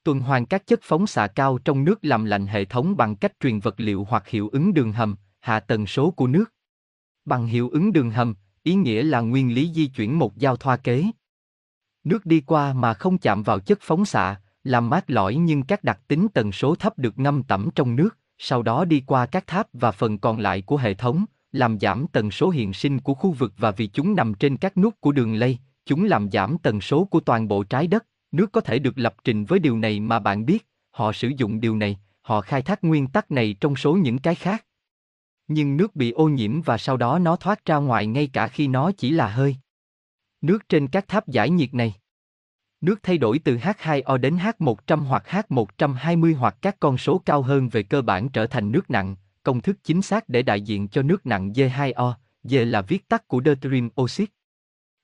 Tuần 0.04 0.20
hoàn 0.20 0.46
các 0.46 0.68
chất 0.68 0.80
phóng 0.84 1.08
xạ 1.08 1.28
cao 1.28 1.58
trong 1.66 1.84
nước 1.84 2.00
làm 2.02 2.26
lạnh 2.26 2.48
hệ 2.48 2.66
thống 2.66 2.98
bằng 2.98 3.16
cách 3.16 3.34
truyền 3.40 3.60
vật 3.60 3.76
liệu 3.78 4.08
hoặc 4.10 4.28
hiệu 4.28 4.50
ứng 4.50 4.74
đường 4.74 4.92
hầm, 4.92 5.16
hạ 5.40 5.60
tần 5.60 5.88
số 5.88 6.12
của 6.12 6.28
nước. 6.28 6.55
Bằng 7.26 7.48
hiệu 7.48 7.70
ứng 7.70 7.94
đường 7.94 8.12
hầm, 8.12 8.36
ý 8.64 8.76
nghĩa 8.76 9.04
là 9.04 9.20
nguyên 9.20 9.54
lý 9.54 9.72
di 9.74 9.88
chuyển 9.88 10.20
một 10.20 10.38
giao 10.38 10.56
thoa 10.56 10.78
kế. 10.78 11.06
Nước 12.04 12.26
đi 12.26 12.42
qua 12.42 12.74
mà 12.74 12.94
không 12.94 13.18
chạm 13.18 13.44
vào 13.44 13.60
chất 13.60 13.78
phóng 13.82 14.06
xạ, 14.06 14.42
làm 14.64 14.90
mát 14.90 15.10
lõi 15.10 15.36
nhưng 15.36 15.64
các 15.64 15.84
đặc 15.84 16.00
tính 16.08 16.28
tần 16.34 16.52
số 16.52 16.76
thấp 16.76 16.98
được 16.98 17.20
ngâm 17.20 17.44
tẩm 17.44 17.70
trong 17.76 17.96
nước, 17.96 18.18
sau 18.38 18.64
đó 18.64 18.86
đi 18.86 19.04
qua 19.06 19.26
các 19.26 19.48
tháp 19.48 19.68
và 19.74 19.92
phần 19.92 20.18
còn 20.18 20.40
lại 20.40 20.62
của 20.62 20.78
hệ 20.78 20.94
thống, 20.94 21.26
làm 21.52 21.80
giảm 21.80 22.06
tần 22.12 22.32
số 22.32 22.50
hiện 22.50 22.74
sinh 22.74 23.00
của 23.00 23.14
khu 23.14 23.32
vực 23.32 23.54
và 23.58 23.72
vì 23.72 23.88
chúng 23.88 24.16
nằm 24.16 24.34
trên 24.34 24.58
các 24.58 24.78
nút 24.78 25.02
của 25.02 25.12
đường 25.12 25.36
lây, 25.36 25.58
chúng 25.86 26.06
làm 26.06 26.32
giảm 26.32 26.58
tần 26.58 26.82
số 26.82 27.06
của 27.06 27.20
toàn 27.20 27.48
bộ 27.48 27.64
trái 27.64 27.88
đất. 27.88 28.06
Nước 28.32 28.52
có 28.52 28.62
thể 28.62 28.80
được 28.80 28.98
lập 28.98 29.16
trình 29.24 29.46
với 29.46 29.60
điều 29.60 29.78
này 29.78 30.00
mà 30.00 30.20
bạn 30.20 30.46
biết, 30.46 30.68
họ 30.92 31.12
sử 31.12 31.32
dụng 31.38 31.60
điều 31.60 31.76
này, 31.76 32.00
họ 32.22 32.42
khai 32.42 32.62
thác 32.62 32.84
nguyên 32.84 33.08
tắc 33.08 33.32
này 33.32 33.56
trong 33.60 33.76
số 33.76 33.94
những 33.94 34.20
cái 34.20 34.36
khác. 34.36 34.66
Nhưng 35.48 35.78
nước 35.78 35.96
bị 35.96 36.12
ô 36.12 36.30
nhiễm 36.30 36.62
và 36.62 36.78
sau 36.78 36.98
đó 36.98 37.20
nó 37.20 37.36
thoát 37.36 37.66
ra 37.66 37.76
ngoài 37.76 38.08
ngay 38.08 38.30
cả 38.34 38.48
khi 38.48 38.68
nó 38.68 38.92
chỉ 38.98 39.12
là 39.12 39.30
hơi. 39.30 39.56
Nước 40.42 40.70
trên 40.70 40.88
các 40.88 41.08
tháp 41.08 41.28
giải 41.28 41.50
nhiệt 41.50 41.74
này. 41.74 41.94
Nước 42.82 43.00
thay 43.04 43.18
đổi 43.18 43.40
từ 43.40 43.58
H2O 43.58 44.18
đến 44.18 44.38
H100 44.38 44.98
hoặc 45.04 45.24
H120 45.28 46.36
hoặc 46.38 46.58
các 46.62 46.80
con 46.80 46.98
số 46.98 47.22
cao 47.26 47.42
hơn 47.42 47.70
về 47.70 47.84
cơ 47.84 48.02
bản 48.02 48.30
trở 48.30 48.48
thành 48.48 48.72
nước 48.72 48.90
nặng, 48.90 49.16
công 49.44 49.62
thức 49.62 49.78
chính 49.84 50.02
xác 50.02 50.30
để 50.30 50.42
đại 50.42 50.62
diện 50.62 50.88
cho 50.88 51.02
nước 51.02 51.26
nặng 51.26 51.52
D2O, 51.52 52.14
D 52.44 52.54
là 52.54 52.82
viết 52.82 53.10
tắt 53.10 53.28
của 53.28 53.42
deuterium 53.46 53.90
oxide. 54.02 54.32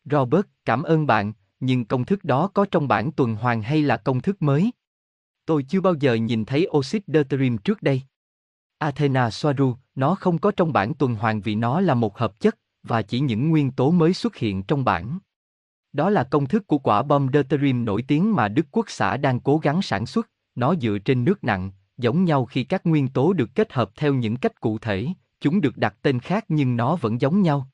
Robert, 0.05 0.45
cảm 0.65 0.83
ơn 0.83 1.07
bạn, 1.07 1.33
nhưng 1.59 1.85
công 1.85 2.05
thức 2.05 2.23
đó 2.23 2.47
có 2.47 2.65
trong 2.71 2.87
bản 2.87 3.11
tuần 3.11 3.35
hoàn 3.35 3.61
hay 3.61 3.81
là 3.81 3.97
công 3.97 4.21
thức 4.21 4.41
mới? 4.41 4.71
Tôi 5.45 5.63
chưa 5.63 5.81
bao 5.81 5.93
giờ 5.99 6.13
nhìn 6.13 6.45
thấy 6.45 6.67
oxit 6.71 7.03
deuterium 7.07 7.57
trước 7.57 7.81
đây. 7.81 8.01
Athena 8.77 9.29
Soaru, 9.29 9.75
nó 9.95 10.15
không 10.15 10.37
có 10.37 10.51
trong 10.51 10.73
bản 10.73 10.93
tuần 10.93 11.15
hoàn 11.15 11.41
vì 11.41 11.55
nó 11.55 11.81
là 11.81 11.93
một 11.93 12.17
hợp 12.17 12.39
chất, 12.39 12.57
và 12.83 13.01
chỉ 13.01 13.19
những 13.19 13.49
nguyên 13.49 13.71
tố 13.71 13.91
mới 13.91 14.13
xuất 14.13 14.35
hiện 14.35 14.63
trong 14.63 14.85
bản. 14.85 15.19
Đó 15.93 16.09
là 16.09 16.23
công 16.23 16.45
thức 16.45 16.67
của 16.67 16.77
quả 16.77 17.03
bom 17.03 17.27
deuterium 17.33 17.85
nổi 17.85 18.03
tiếng 18.07 18.35
mà 18.35 18.47
Đức 18.47 18.65
Quốc 18.71 18.85
xã 18.89 19.17
đang 19.17 19.39
cố 19.39 19.57
gắng 19.57 19.81
sản 19.81 20.05
xuất, 20.05 20.29
nó 20.55 20.75
dựa 20.75 20.97
trên 21.05 21.23
nước 21.23 21.43
nặng, 21.43 21.71
giống 21.97 22.25
nhau 22.25 22.45
khi 22.45 22.63
các 22.63 22.85
nguyên 22.85 23.07
tố 23.07 23.33
được 23.33 23.49
kết 23.55 23.73
hợp 23.73 23.91
theo 23.95 24.13
những 24.13 24.35
cách 24.35 24.61
cụ 24.61 24.77
thể, 24.77 25.07
chúng 25.41 25.61
được 25.61 25.77
đặt 25.77 25.95
tên 26.01 26.19
khác 26.19 26.45
nhưng 26.47 26.77
nó 26.77 26.95
vẫn 26.95 27.21
giống 27.21 27.41
nhau. 27.41 27.67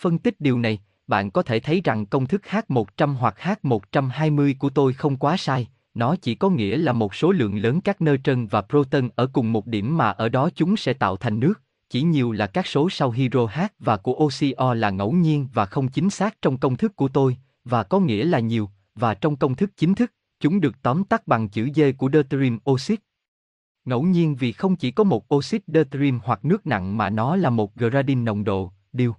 Phân 0.00 0.18
tích 0.18 0.40
điều 0.40 0.58
này, 0.58 0.78
bạn 1.06 1.30
có 1.30 1.42
thể 1.42 1.60
thấy 1.60 1.80
rằng 1.84 2.06
công 2.06 2.26
thức 2.26 2.42
H100 2.50 3.14
hoặc 3.14 3.36
H120 3.38 4.54
của 4.58 4.70
tôi 4.70 4.92
không 4.92 5.16
quá 5.16 5.36
sai, 5.36 5.68
nó 5.94 6.16
chỉ 6.16 6.34
có 6.34 6.50
nghĩa 6.50 6.76
là 6.76 6.92
một 6.92 7.14
số 7.14 7.32
lượng 7.32 7.58
lớn 7.58 7.80
các 7.80 8.00
neutron 8.00 8.46
và 8.46 8.62
proton 8.62 9.08
ở 9.14 9.26
cùng 9.32 9.52
một 9.52 9.66
điểm 9.66 9.96
mà 9.96 10.10
ở 10.10 10.28
đó 10.28 10.50
chúng 10.54 10.76
sẽ 10.76 10.92
tạo 10.92 11.16
thành 11.16 11.40
nước, 11.40 11.60
chỉ 11.88 12.02
nhiều 12.02 12.32
là 12.32 12.46
các 12.46 12.66
số 12.66 12.90
sau 12.90 13.10
hydro 13.10 13.46
H 13.46 13.60
và 13.78 13.96
của 13.96 14.12
oxy 14.12 14.52
O 14.52 14.74
là 14.74 14.90
ngẫu 14.90 15.12
nhiên 15.12 15.48
và 15.52 15.66
không 15.66 15.88
chính 15.88 16.10
xác 16.10 16.42
trong 16.42 16.56
công 16.56 16.76
thức 16.76 16.96
của 16.96 17.08
tôi, 17.08 17.36
và 17.64 17.82
có 17.82 18.00
nghĩa 18.00 18.24
là 18.24 18.38
nhiều, 18.38 18.70
và 18.94 19.14
trong 19.14 19.36
công 19.36 19.54
thức 19.54 19.70
chính 19.76 19.94
thức, 19.94 20.12
chúng 20.40 20.60
được 20.60 20.82
tóm 20.82 21.04
tắt 21.04 21.26
bằng 21.26 21.48
chữ 21.48 21.68
D 21.74 21.80
của 21.98 22.10
deuterium 22.12 22.58
oxit. 22.70 23.00
Ngẫu 23.84 24.02
nhiên 24.02 24.34
vì 24.34 24.52
không 24.52 24.76
chỉ 24.76 24.90
có 24.90 25.04
một 25.04 25.34
oxit 25.34 25.62
deuterium 25.66 26.20
hoặc 26.24 26.44
nước 26.44 26.66
nặng 26.66 26.96
mà 26.96 27.10
nó 27.10 27.36
là 27.36 27.50
một 27.50 27.74
gradient 27.74 28.24
nồng 28.24 28.44
độ, 28.44 28.72
điều 28.92 29.14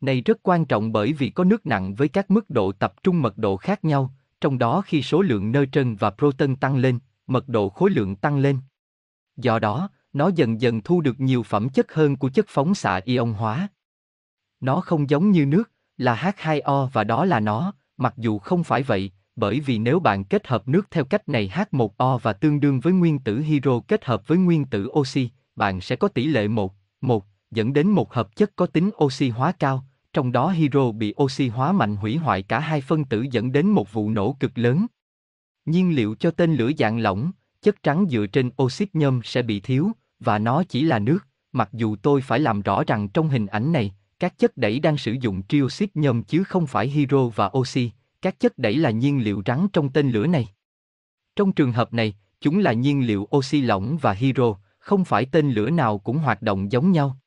này 0.00 0.20
rất 0.20 0.38
quan 0.42 0.64
trọng 0.64 0.92
bởi 0.92 1.12
vì 1.12 1.30
có 1.30 1.44
nước 1.44 1.66
nặng 1.66 1.94
với 1.94 2.08
các 2.08 2.30
mức 2.30 2.50
độ 2.50 2.72
tập 2.72 2.94
trung 3.02 3.22
mật 3.22 3.38
độ 3.38 3.56
khác 3.56 3.84
nhau, 3.84 4.14
trong 4.44 4.58
đó 4.58 4.80
khi 4.80 5.02
số 5.02 5.22
lượng 5.22 5.52
neutron 5.52 5.94
và 5.94 6.10
proton 6.10 6.56
tăng 6.56 6.76
lên, 6.76 6.98
mật 7.26 7.48
độ 7.48 7.68
khối 7.68 7.90
lượng 7.90 8.16
tăng 8.16 8.38
lên. 8.38 8.58
Do 9.36 9.58
đó, 9.58 9.90
nó 10.12 10.30
dần 10.34 10.60
dần 10.60 10.80
thu 10.80 11.00
được 11.00 11.20
nhiều 11.20 11.42
phẩm 11.42 11.68
chất 11.68 11.92
hơn 11.92 12.16
của 12.16 12.28
chất 12.28 12.46
phóng 12.48 12.74
xạ 12.74 13.00
ion 13.04 13.32
hóa. 13.32 13.68
Nó 14.60 14.80
không 14.80 15.10
giống 15.10 15.30
như 15.30 15.46
nước, 15.46 15.70
là 15.96 16.14
H2O 16.14 16.86
và 16.86 17.04
đó 17.04 17.24
là 17.24 17.40
nó, 17.40 17.72
mặc 17.96 18.14
dù 18.16 18.38
không 18.38 18.64
phải 18.64 18.82
vậy, 18.82 19.10
bởi 19.36 19.60
vì 19.60 19.78
nếu 19.78 20.00
bạn 20.00 20.24
kết 20.24 20.46
hợp 20.46 20.68
nước 20.68 20.90
theo 20.90 21.04
cách 21.04 21.28
này 21.28 21.52
H1O 21.54 22.18
và 22.18 22.32
tương 22.32 22.60
đương 22.60 22.80
với 22.80 22.92
nguyên 22.92 23.18
tử 23.18 23.40
hydro 23.40 23.80
kết 23.88 24.04
hợp 24.04 24.28
với 24.28 24.38
nguyên 24.38 24.64
tử 24.64 24.88
oxy, 24.92 25.30
bạn 25.56 25.80
sẽ 25.80 25.96
có 25.96 26.08
tỷ 26.08 26.26
lệ 26.26 26.48
1, 26.48 26.74
1, 27.00 27.24
dẫn 27.50 27.72
đến 27.72 27.88
một 27.88 28.14
hợp 28.14 28.36
chất 28.36 28.50
có 28.56 28.66
tính 28.66 28.90
oxy 29.04 29.28
hóa 29.28 29.52
cao, 29.52 29.84
trong 30.14 30.32
đó 30.32 30.50
hydro 30.50 30.92
bị 30.92 31.14
oxy 31.22 31.48
hóa 31.48 31.72
mạnh 31.72 31.96
hủy 31.96 32.16
hoại 32.16 32.42
cả 32.42 32.60
hai 32.60 32.80
phân 32.80 33.04
tử 33.04 33.26
dẫn 33.30 33.52
đến 33.52 33.66
một 33.66 33.92
vụ 33.92 34.10
nổ 34.10 34.36
cực 34.40 34.58
lớn. 34.58 34.86
Nhiên 35.66 35.96
liệu 35.96 36.14
cho 36.14 36.30
tên 36.30 36.54
lửa 36.54 36.70
dạng 36.78 36.98
lỏng, 36.98 37.32
chất 37.62 37.82
trắng 37.82 38.06
dựa 38.10 38.26
trên 38.26 38.50
oxit 38.62 38.94
nhôm 38.94 39.20
sẽ 39.24 39.42
bị 39.42 39.60
thiếu, 39.60 39.90
và 40.20 40.38
nó 40.38 40.62
chỉ 40.68 40.84
là 40.84 40.98
nước, 40.98 41.18
mặc 41.52 41.68
dù 41.72 41.96
tôi 41.96 42.20
phải 42.20 42.40
làm 42.40 42.62
rõ 42.62 42.84
rằng 42.86 43.08
trong 43.08 43.28
hình 43.28 43.46
ảnh 43.46 43.72
này, 43.72 43.94
các 44.18 44.38
chất 44.38 44.56
đẩy 44.56 44.80
đang 44.80 44.96
sử 44.96 45.12
dụng 45.12 45.42
trioxit 45.48 45.96
nhôm 45.96 46.22
chứ 46.22 46.44
không 46.44 46.66
phải 46.66 46.88
hydro 46.88 47.28
và 47.28 47.50
oxy, 47.58 47.90
các 48.22 48.40
chất 48.40 48.58
đẩy 48.58 48.76
là 48.76 48.90
nhiên 48.90 49.24
liệu 49.24 49.42
rắn 49.46 49.66
trong 49.72 49.92
tên 49.92 50.10
lửa 50.10 50.26
này. 50.26 50.48
Trong 51.36 51.52
trường 51.52 51.72
hợp 51.72 51.92
này, 51.92 52.14
chúng 52.40 52.58
là 52.58 52.72
nhiên 52.72 53.06
liệu 53.06 53.28
oxy 53.36 53.60
lỏng 53.60 53.98
và 54.00 54.12
hydro, 54.12 54.54
không 54.78 55.04
phải 55.04 55.26
tên 55.26 55.50
lửa 55.50 55.70
nào 55.70 55.98
cũng 55.98 56.18
hoạt 56.18 56.42
động 56.42 56.72
giống 56.72 56.92
nhau. 56.92 57.18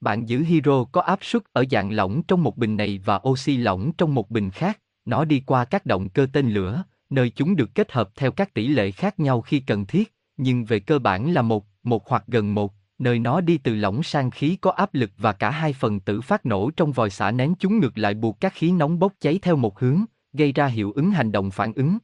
Bạn 0.00 0.28
giữ 0.28 0.42
hydro 0.42 0.84
có 0.84 1.00
áp 1.00 1.18
suất 1.22 1.42
ở 1.52 1.64
dạng 1.70 1.92
lỏng 1.92 2.22
trong 2.22 2.42
một 2.42 2.56
bình 2.56 2.76
này 2.76 3.00
và 3.04 3.20
oxy 3.28 3.56
lỏng 3.56 3.92
trong 3.98 4.14
một 4.14 4.30
bình 4.30 4.50
khác, 4.50 4.80
nó 5.04 5.24
đi 5.24 5.42
qua 5.46 5.64
các 5.64 5.86
động 5.86 6.08
cơ 6.08 6.26
tên 6.32 6.50
lửa, 6.50 6.84
nơi 7.10 7.30
chúng 7.30 7.56
được 7.56 7.74
kết 7.74 7.92
hợp 7.92 8.10
theo 8.16 8.32
các 8.32 8.54
tỷ 8.54 8.66
lệ 8.66 8.90
khác 8.90 9.20
nhau 9.20 9.40
khi 9.40 9.60
cần 9.60 9.86
thiết, 9.86 10.14
nhưng 10.36 10.64
về 10.64 10.80
cơ 10.80 10.98
bản 10.98 11.32
là 11.32 11.42
một, 11.42 11.66
một 11.82 12.08
hoặc 12.08 12.24
gần 12.26 12.54
một, 12.54 12.72
nơi 12.98 13.18
nó 13.18 13.40
đi 13.40 13.58
từ 13.58 13.74
lỏng 13.74 14.02
sang 14.02 14.30
khí 14.30 14.56
có 14.60 14.70
áp 14.70 14.94
lực 14.94 15.10
và 15.18 15.32
cả 15.32 15.50
hai 15.50 15.72
phần 15.72 16.00
tử 16.00 16.20
phát 16.20 16.46
nổ 16.46 16.70
trong 16.70 16.92
vòi 16.92 17.10
xả 17.10 17.30
nén 17.30 17.54
chúng 17.58 17.78
ngược 17.78 17.98
lại 17.98 18.14
buộc 18.14 18.40
các 18.40 18.52
khí 18.54 18.72
nóng 18.72 18.98
bốc 18.98 19.12
cháy 19.20 19.38
theo 19.42 19.56
một 19.56 19.80
hướng, 19.80 20.04
gây 20.32 20.52
ra 20.52 20.66
hiệu 20.66 20.92
ứng 20.92 21.10
hành 21.10 21.32
động 21.32 21.50
phản 21.50 21.72
ứng. 21.72 21.98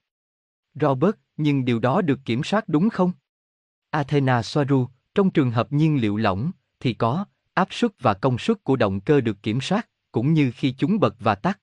Robert, 0.74 1.14
nhưng 1.36 1.64
điều 1.64 1.78
đó 1.78 2.02
được 2.02 2.20
kiểm 2.24 2.42
soát 2.44 2.68
đúng 2.68 2.90
không? 2.90 3.12
Athena 3.90 4.42
Soaru, 4.42 4.86
trong 5.14 5.30
trường 5.30 5.50
hợp 5.50 5.72
nhiên 5.72 6.00
liệu 6.00 6.16
lỏng, 6.16 6.50
thì 6.80 6.94
có, 6.94 7.24
áp 7.54 7.68
suất 7.70 8.02
và 8.02 8.14
công 8.14 8.38
suất 8.38 8.64
của 8.64 8.76
động 8.76 9.00
cơ 9.00 9.20
được 9.20 9.42
kiểm 9.42 9.60
soát, 9.60 9.88
cũng 10.12 10.32
như 10.32 10.50
khi 10.54 10.74
chúng 10.78 11.00
bật 11.00 11.16
và 11.20 11.34
tắt. 11.34 11.58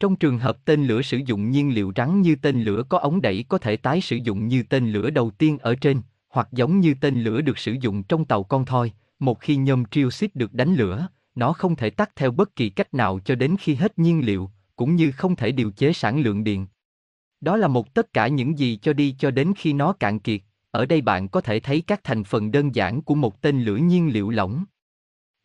Trong 0.00 0.16
trường 0.16 0.38
hợp 0.38 0.64
tên 0.64 0.86
lửa 0.86 1.02
sử 1.02 1.20
dụng 1.26 1.50
nhiên 1.50 1.74
liệu 1.74 1.92
rắn 1.96 2.22
như 2.22 2.36
tên 2.36 2.62
lửa 2.62 2.82
có 2.88 2.98
ống 2.98 3.20
đẩy 3.20 3.44
có 3.48 3.58
thể 3.58 3.76
tái 3.76 4.00
sử 4.00 4.16
dụng 4.16 4.48
như 4.48 4.62
tên 4.62 4.92
lửa 4.92 5.10
đầu 5.10 5.30
tiên 5.30 5.58
ở 5.58 5.74
trên, 5.74 6.02
hoặc 6.28 6.48
giống 6.52 6.80
như 6.80 6.94
tên 7.00 7.22
lửa 7.22 7.40
được 7.40 7.58
sử 7.58 7.72
dụng 7.80 8.02
trong 8.02 8.24
tàu 8.24 8.42
con 8.42 8.64
thoi, 8.64 8.92
một 9.18 9.40
khi 9.40 9.56
nhôm 9.56 9.84
trioxit 9.90 10.36
được 10.36 10.52
đánh 10.52 10.74
lửa, 10.74 11.08
nó 11.34 11.52
không 11.52 11.76
thể 11.76 11.90
tắt 11.90 12.10
theo 12.16 12.30
bất 12.30 12.56
kỳ 12.56 12.70
cách 12.70 12.94
nào 12.94 13.20
cho 13.24 13.34
đến 13.34 13.56
khi 13.60 13.74
hết 13.74 13.98
nhiên 13.98 14.26
liệu, 14.26 14.50
cũng 14.76 14.96
như 14.96 15.12
không 15.12 15.36
thể 15.36 15.52
điều 15.52 15.70
chế 15.70 15.92
sản 15.92 16.20
lượng 16.20 16.44
điện. 16.44 16.66
Đó 17.40 17.56
là 17.56 17.68
một 17.68 17.94
tất 17.94 18.12
cả 18.12 18.28
những 18.28 18.58
gì 18.58 18.78
cho 18.82 18.92
đi 18.92 19.16
cho 19.18 19.30
đến 19.30 19.52
khi 19.56 19.72
nó 19.72 19.92
cạn 19.92 20.18
kiệt, 20.18 20.40
ở 20.70 20.86
đây 20.86 21.00
bạn 21.00 21.28
có 21.28 21.40
thể 21.40 21.60
thấy 21.60 21.80
các 21.80 22.00
thành 22.04 22.24
phần 22.24 22.50
đơn 22.50 22.74
giản 22.74 23.02
của 23.02 23.14
một 23.14 23.42
tên 23.42 23.62
lửa 23.62 23.76
nhiên 23.76 24.12
liệu 24.12 24.30
lỏng. 24.30 24.64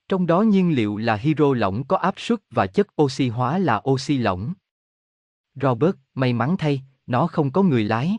Trong 0.09 0.27
đó 0.27 0.41
nhiên 0.41 0.75
liệu 0.75 0.97
là 0.97 1.15
hydro 1.15 1.53
lỏng 1.53 1.83
có 1.87 1.97
áp 1.97 2.13
suất 2.17 2.39
và 2.51 2.67
chất 2.67 3.01
oxy 3.01 3.27
hóa 3.29 3.57
là 3.57 3.81
oxy 3.89 4.17
lỏng. 4.17 4.53
Robert, 5.55 5.95
may 6.13 6.33
mắn 6.33 6.57
thay, 6.57 6.81
nó 7.07 7.27
không 7.27 7.51
có 7.51 7.63
người 7.63 7.83
lái. 7.83 8.17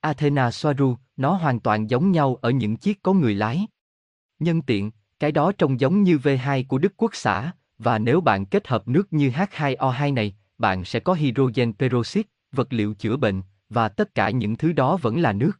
Athena 0.00 0.50
Soaru, 0.50 0.96
nó 1.16 1.32
hoàn 1.34 1.60
toàn 1.60 1.90
giống 1.90 2.12
nhau 2.12 2.38
ở 2.42 2.50
những 2.50 2.76
chiếc 2.76 3.02
có 3.02 3.12
người 3.12 3.34
lái. 3.34 3.66
Nhân 4.38 4.62
tiện, 4.62 4.90
cái 5.18 5.32
đó 5.32 5.52
trông 5.52 5.80
giống 5.80 6.02
như 6.02 6.16
V2 6.16 6.64
của 6.68 6.78
Đức 6.78 6.92
Quốc 6.96 7.14
xã, 7.14 7.52
và 7.78 7.98
nếu 7.98 8.20
bạn 8.20 8.46
kết 8.46 8.68
hợp 8.68 8.88
nước 8.88 9.12
như 9.12 9.30
H2O2 9.30 10.14
này, 10.14 10.36
bạn 10.58 10.84
sẽ 10.84 11.00
có 11.00 11.14
hydrogen 11.14 11.72
peroxide, 11.72 12.28
vật 12.52 12.72
liệu 12.72 12.94
chữa 12.94 13.16
bệnh, 13.16 13.42
và 13.68 13.88
tất 13.88 14.14
cả 14.14 14.30
những 14.30 14.56
thứ 14.56 14.72
đó 14.72 14.96
vẫn 14.96 15.20
là 15.20 15.32
nước. 15.32 15.52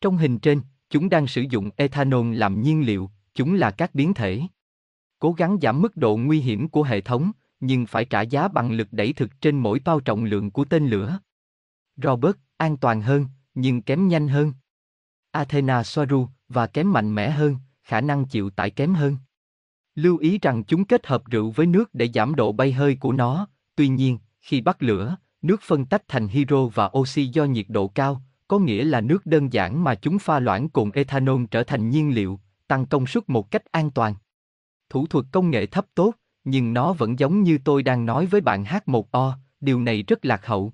Trong 0.00 0.16
hình 0.16 0.38
trên, 0.38 0.60
chúng 0.90 1.08
đang 1.08 1.26
sử 1.26 1.44
dụng 1.50 1.70
ethanol 1.76 2.34
làm 2.34 2.62
nhiên 2.62 2.86
liệu, 2.86 3.10
chúng 3.34 3.54
là 3.54 3.70
các 3.70 3.94
biến 3.94 4.14
thể. 4.14 4.42
Cố 5.18 5.32
gắng 5.32 5.58
giảm 5.62 5.80
mức 5.80 5.96
độ 5.96 6.16
nguy 6.16 6.40
hiểm 6.40 6.68
của 6.68 6.82
hệ 6.82 7.00
thống, 7.00 7.32
nhưng 7.60 7.86
phải 7.86 8.04
trả 8.04 8.20
giá 8.20 8.48
bằng 8.48 8.72
lực 8.72 8.88
đẩy 8.92 9.12
thực 9.12 9.40
trên 9.40 9.58
mỗi 9.58 9.80
bao 9.84 10.00
trọng 10.00 10.24
lượng 10.24 10.50
của 10.50 10.64
tên 10.64 10.86
lửa. 10.86 11.18
Robert, 11.96 12.36
an 12.56 12.76
toàn 12.76 13.02
hơn, 13.02 13.26
nhưng 13.54 13.82
kém 13.82 14.08
nhanh 14.08 14.28
hơn. 14.28 14.52
Athena 15.30 15.82
Soaru, 15.82 16.28
và 16.48 16.66
kém 16.66 16.92
mạnh 16.92 17.14
mẽ 17.14 17.30
hơn, 17.30 17.56
khả 17.82 18.00
năng 18.00 18.26
chịu 18.26 18.50
tải 18.50 18.70
kém 18.70 18.94
hơn. 18.94 19.16
Lưu 19.94 20.18
ý 20.18 20.38
rằng 20.38 20.64
chúng 20.64 20.84
kết 20.84 21.06
hợp 21.06 21.22
rượu 21.26 21.50
với 21.50 21.66
nước 21.66 21.94
để 21.94 22.08
giảm 22.14 22.34
độ 22.34 22.52
bay 22.52 22.72
hơi 22.72 22.96
của 23.00 23.12
nó, 23.12 23.48
tuy 23.76 23.88
nhiên, 23.88 24.18
khi 24.40 24.60
bắt 24.60 24.82
lửa, 24.82 25.16
nước 25.42 25.62
phân 25.62 25.86
tách 25.86 26.02
thành 26.08 26.28
hydro 26.28 26.66
và 26.66 26.90
oxy 26.98 27.26
do 27.26 27.44
nhiệt 27.44 27.66
độ 27.68 27.88
cao, 27.88 28.22
có 28.48 28.58
nghĩa 28.58 28.84
là 28.84 29.00
nước 29.00 29.26
đơn 29.26 29.52
giản 29.52 29.84
mà 29.84 29.94
chúng 29.94 30.18
pha 30.18 30.40
loãng 30.40 30.68
cùng 30.68 30.90
ethanol 30.90 31.44
trở 31.50 31.62
thành 31.62 31.90
nhiên 31.90 32.14
liệu, 32.14 32.40
tăng 32.68 32.86
công 32.86 33.06
suất 33.06 33.28
một 33.28 33.50
cách 33.50 33.62
an 33.70 33.90
toàn. 33.90 34.14
Thủ 34.90 35.06
thuật 35.06 35.24
công 35.32 35.50
nghệ 35.50 35.66
thấp 35.66 35.86
tốt, 35.94 36.14
nhưng 36.44 36.74
nó 36.74 36.92
vẫn 36.92 37.18
giống 37.18 37.42
như 37.42 37.58
tôi 37.64 37.82
đang 37.82 38.06
nói 38.06 38.26
với 38.26 38.40
bạn 38.40 38.64
H1O, 38.64 39.32
điều 39.60 39.80
này 39.80 40.02
rất 40.02 40.24
lạc 40.24 40.46
hậu. 40.46 40.72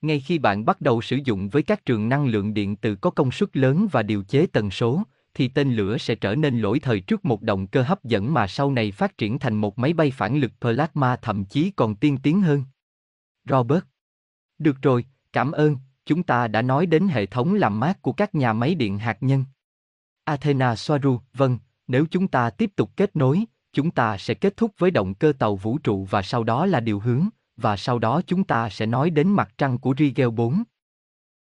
Ngay 0.00 0.20
khi 0.20 0.38
bạn 0.38 0.64
bắt 0.64 0.80
đầu 0.80 1.02
sử 1.02 1.18
dụng 1.24 1.48
với 1.48 1.62
các 1.62 1.84
trường 1.84 2.08
năng 2.08 2.26
lượng 2.26 2.54
điện 2.54 2.76
từ 2.76 2.94
có 2.94 3.10
công 3.10 3.30
suất 3.30 3.56
lớn 3.56 3.88
và 3.92 4.02
điều 4.02 4.22
chế 4.22 4.46
tần 4.46 4.70
số, 4.70 5.02
thì 5.34 5.48
tên 5.48 5.74
lửa 5.74 5.98
sẽ 5.98 6.14
trở 6.14 6.34
nên 6.34 6.60
lỗi 6.60 6.80
thời 6.80 7.00
trước 7.00 7.24
một 7.24 7.42
động 7.42 7.66
cơ 7.66 7.82
hấp 7.82 8.04
dẫn 8.04 8.34
mà 8.34 8.46
sau 8.46 8.72
này 8.72 8.92
phát 8.92 9.18
triển 9.18 9.38
thành 9.38 9.54
một 9.54 9.78
máy 9.78 9.92
bay 9.92 10.10
phản 10.10 10.36
lực 10.36 10.52
plasma 10.60 11.16
thậm 11.16 11.44
chí 11.44 11.70
còn 11.70 11.96
tiên 11.96 12.18
tiến 12.22 12.40
hơn. 12.40 12.64
Robert. 13.48 13.84
Được 14.58 14.82
rồi, 14.82 15.04
cảm 15.32 15.52
ơn, 15.52 15.76
chúng 16.06 16.22
ta 16.22 16.48
đã 16.48 16.62
nói 16.62 16.86
đến 16.86 17.08
hệ 17.08 17.26
thống 17.26 17.54
làm 17.54 17.80
mát 17.80 18.02
của 18.02 18.12
các 18.12 18.34
nhà 18.34 18.52
máy 18.52 18.74
điện 18.74 18.98
hạt 18.98 19.18
nhân. 19.20 19.44
Athena 20.24 20.76
Soaru, 20.76 21.20
vâng, 21.34 21.58
nếu 21.90 22.06
chúng 22.10 22.28
ta 22.28 22.50
tiếp 22.50 22.70
tục 22.76 22.90
kết 22.96 23.16
nối, 23.16 23.44
chúng 23.72 23.90
ta 23.90 24.18
sẽ 24.18 24.34
kết 24.34 24.56
thúc 24.56 24.70
với 24.78 24.90
động 24.90 25.14
cơ 25.14 25.32
tàu 25.38 25.56
vũ 25.56 25.78
trụ 25.78 26.04
và 26.10 26.22
sau 26.22 26.44
đó 26.44 26.66
là 26.66 26.80
điều 26.80 27.00
hướng, 27.00 27.28
và 27.56 27.76
sau 27.76 27.98
đó 27.98 28.20
chúng 28.26 28.44
ta 28.44 28.68
sẽ 28.68 28.86
nói 28.86 29.10
đến 29.10 29.28
mặt 29.28 29.48
trăng 29.58 29.78
của 29.78 29.94
Rigel 29.98 30.30
4, 30.30 30.62